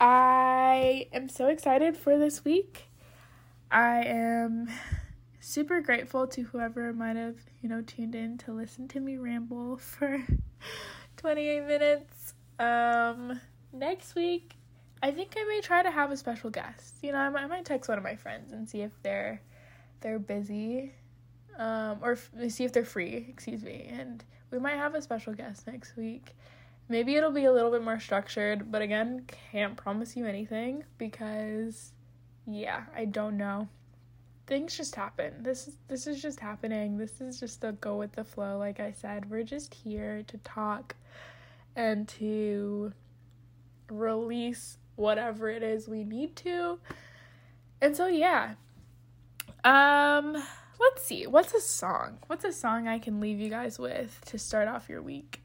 I 0.00 1.08
am 1.12 1.28
so 1.28 1.48
excited 1.48 1.96
for 1.96 2.18
this 2.18 2.44
week. 2.44 2.84
I 3.70 4.04
am 4.04 4.68
super 5.40 5.80
grateful 5.80 6.26
to 6.28 6.42
whoever 6.42 6.92
might 6.92 7.16
have, 7.16 7.36
you 7.60 7.68
know, 7.68 7.82
tuned 7.82 8.14
in 8.14 8.38
to 8.38 8.52
listen 8.52 8.88
to 8.88 9.00
me 9.00 9.16
ramble 9.16 9.76
for 9.78 10.22
28 11.16 11.66
minutes. 11.66 12.34
Um 12.58 13.40
next 13.72 14.14
week 14.14 14.54
I 15.02 15.10
think 15.10 15.34
I 15.36 15.44
may 15.44 15.60
try 15.60 15.82
to 15.82 15.90
have 15.90 16.10
a 16.10 16.16
special 16.16 16.50
guest. 16.50 16.96
You 17.02 17.12
know, 17.12 17.18
I 17.18 17.28
might, 17.28 17.44
I 17.44 17.46
might 17.46 17.64
text 17.64 17.88
one 17.88 17.98
of 17.98 18.04
my 18.04 18.16
friends 18.16 18.52
and 18.52 18.68
see 18.68 18.80
if 18.80 18.92
they're 19.02 19.40
they're 20.00 20.18
busy, 20.18 20.92
um, 21.58 21.98
or 22.02 22.12
f- 22.12 22.30
see 22.48 22.64
if 22.64 22.72
they're 22.72 22.84
free. 22.84 23.26
Excuse 23.28 23.62
me, 23.62 23.88
and 23.90 24.24
we 24.50 24.58
might 24.58 24.76
have 24.76 24.94
a 24.94 25.02
special 25.02 25.34
guest 25.34 25.66
next 25.66 25.96
week. 25.96 26.34
Maybe 26.88 27.16
it'll 27.16 27.32
be 27.32 27.44
a 27.44 27.52
little 27.52 27.70
bit 27.70 27.82
more 27.82 27.98
structured, 27.98 28.70
but 28.70 28.80
again, 28.80 29.26
can't 29.50 29.76
promise 29.76 30.16
you 30.16 30.24
anything 30.24 30.84
because, 30.98 31.92
yeah, 32.46 32.84
I 32.94 33.06
don't 33.06 33.36
know. 33.36 33.68
Things 34.46 34.76
just 34.76 34.94
happen. 34.94 35.42
This 35.42 35.66
is 35.66 35.76
this 35.88 36.06
is 36.06 36.22
just 36.22 36.38
happening. 36.38 36.96
This 36.96 37.20
is 37.20 37.40
just 37.40 37.64
a 37.64 37.72
go 37.72 37.96
with 37.96 38.12
the 38.12 38.22
flow. 38.22 38.58
Like 38.58 38.78
I 38.78 38.92
said, 38.92 39.28
we're 39.28 39.42
just 39.42 39.74
here 39.74 40.22
to 40.28 40.38
talk 40.38 40.94
and 41.74 42.06
to 42.08 42.92
release 43.90 44.78
whatever 44.94 45.48
it 45.48 45.64
is 45.64 45.88
we 45.88 46.04
need 46.04 46.36
to. 46.36 46.78
And 47.80 47.96
so 47.96 48.06
yeah. 48.06 48.54
Um 49.64 50.40
let's 50.78 51.04
see. 51.04 51.26
What's 51.26 51.54
a 51.54 51.60
song? 51.60 52.18
What's 52.26 52.44
a 52.44 52.52
song 52.52 52.88
I 52.88 52.98
can 52.98 53.20
leave 53.20 53.40
you 53.40 53.48
guys 53.48 53.78
with 53.78 54.20
to 54.26 54.38
start 54.38 54.68
off 54.68 54.88
your 54.88 55.02
week? 55.02 55.42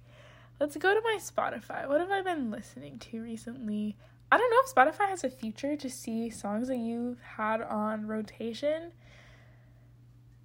Let's 0.59 0.77
go 0.77 0.93
to 0.93 1.01
my 1.01 1.17
Spotify. 1.19 1.87
What 1.87 2.01
have 2.01 2.11
I 2.11 2.21
been 2.21 2.51
listening 2.51 2.99
to 2.99 3.21
recently? 3.21 3.97
I 4.31 4.37
don't 4.37 4.49
know 4.49 4.61
if 4.63 4.73
Spotify 4.73 5.09
has 5.09 5.23
a 5.23 5.29
feature 5.29 5.75
to 5.75 5.89
see 5.89 6.29
songs 6.29 6.67
that 6.67 6.77
you've 6.77 7.21
had 7.21 7.61
on 7.61 8.07
rotation 8.07 8.91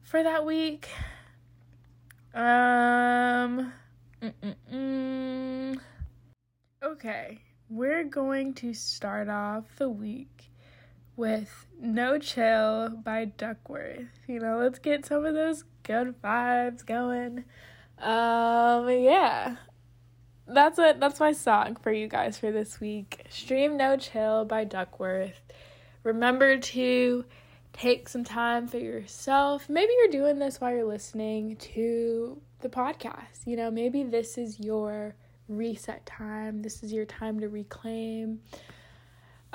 for 0.03 0.23
that 0.23 0.45
week. 0.45 0.89
Um 2.35 3.73
Mm-mm-mm. 4.23 5.79
Okay, 6.83 7.39
we're 7.69 8.05
going 8.05 8.55
to 8.55 8.73
start 8.73 9.29
off 9.29 9.65
the 9.77 9.89
week 9.89 10.51
with 11.17 11.67
No 11.81 12.19
Chill 12.19 12.91
by 12.91 13.27
Duckwrth. 13.39 14.09
You 14.27 14.41
know, 14.41 14.59
let's 14.59 14.79
get 14.79 15.07
some 15.07 15.25
of 15.25 15.35
those 15.35 15.65
good 15.83 16.21
vibes 16.23 16.85
going. 16.85 17.45
Um, 17.99 18.89
yeah. 18.91 19.57
That's 20.47 20.79
it. 20.79 21.01
That's 21.01 21.19
my 21.19 21.33
song 21.33 21.77
for 21.77 21.91
you 21.91 22.07
guys 22.07 22.39
for 22.39 22.53
this 22.53 22.81
week. 22.81 23.25
Stream 23.31 23.77
No 23.77 23.97
Chill 23.97 24.45
by 24.45 24.65
Duckwrth. 24.65 25.35
Remember 26.05 26.59
to 26.59 27.25
take 27.73 28.09
some 28.09 28.25
time 28.25 28.69
for 28.69 28.79
yourself. 28.79 29.69
Maybe 29.69 29.93
you're 29.99 30.23
doing 30.23 30.39
this 30.39 30.61
while 30.61 30.73
you're 30.73 30.85
listening 30.85 31.57
to 31.57 32.41
the 32.61 32.69
podcast. 32.69 33.47
You 33.47 33.57
know, 33.57 33.71
maybe 33.71 34.03
this 34.03 34.39
is 34.39 34.61
your 34.61 35.15
reset 35.49 36.07
time. 36.07 36.63
This 36.63 36.83
is 36.83 36.93
your 36.93 37.05
time 37.05 37.41
to 37.41 37.49
reclaim 37.49 38.41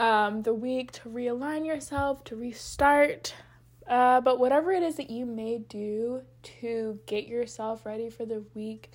um, 0.02 0.42
the 0.42 0.54
week, 0.54 0.92
to 0.92 1.10
realign 1.10 1.64
yourself, 1.64 2.24
to 2.24 2.36
restart. 2.36 3.36
Uh, 3.88 4.20
but 4.20 4.40
whatever 4.40 4.72
it 4.72 4.82
is 4.82 4.96
that 4.96 5.12
you 5.12 5.28
may 5.28 5.60
do 5.60 6.24
to 6.42 7.00
get 7.06 7.28
yourself 7.28 7.86
ready 7.86 8.10
for 8.10 8.26
the 8.26 8.44
week, 8.56 8.92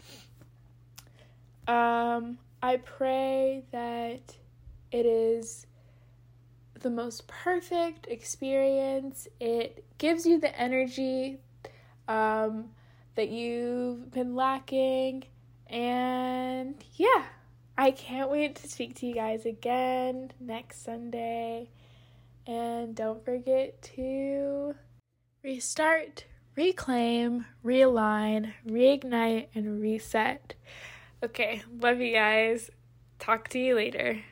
um, 1.68 2.38
I 2.60 2.78
pray 2.78 3.62
that 3.70 4.34
it 4.90 5.06
is 5.06 5.66
the 6.80 6.90
most 6.90 7.28
perfect 7.28 8.08
experience. 8.08 9.28
It 9.38 9.84
gives 9.98 10.26
you 10.26 10.40
the 10.40 10.58
energy 10.58 11.38
um, 12.08 12.70
that 13.14 13.28
you've 13.28 14.10
been 14.10 14.34
lacking. 14.34 15.22
And 15.68 16.74
yeah, 16.96 17.26
I 17.78 17.90
can't 17.90 18.30
wait 18.30 18.56
to 18.56 18.68
speak 18.68 18.94
to 18.96 19.06
you 19.06 19.14
guys 19.14 19.44
again 19.44 20.32
next 20.40 20.82
Sunday. 20.82 21.70
And 22.46 22.94
don't 22.94 23.24
forget 23.24 23.82
to 23.96 24.74
restart, 25.42 26.24
reclaim, 26.54 27.44
realign, 27.64 28.52
reignite, 28.66 29.48
and 29.54 29.80
reset. 29.80 30.54
Okay, 31.22 31.62
love 31.80 32.00
you 32.00 32.14
guys. 32.14 32.70
Talk 33.18 33.48
to 33.48 33.58
you 33.58 33.74
later. 33.74 34.22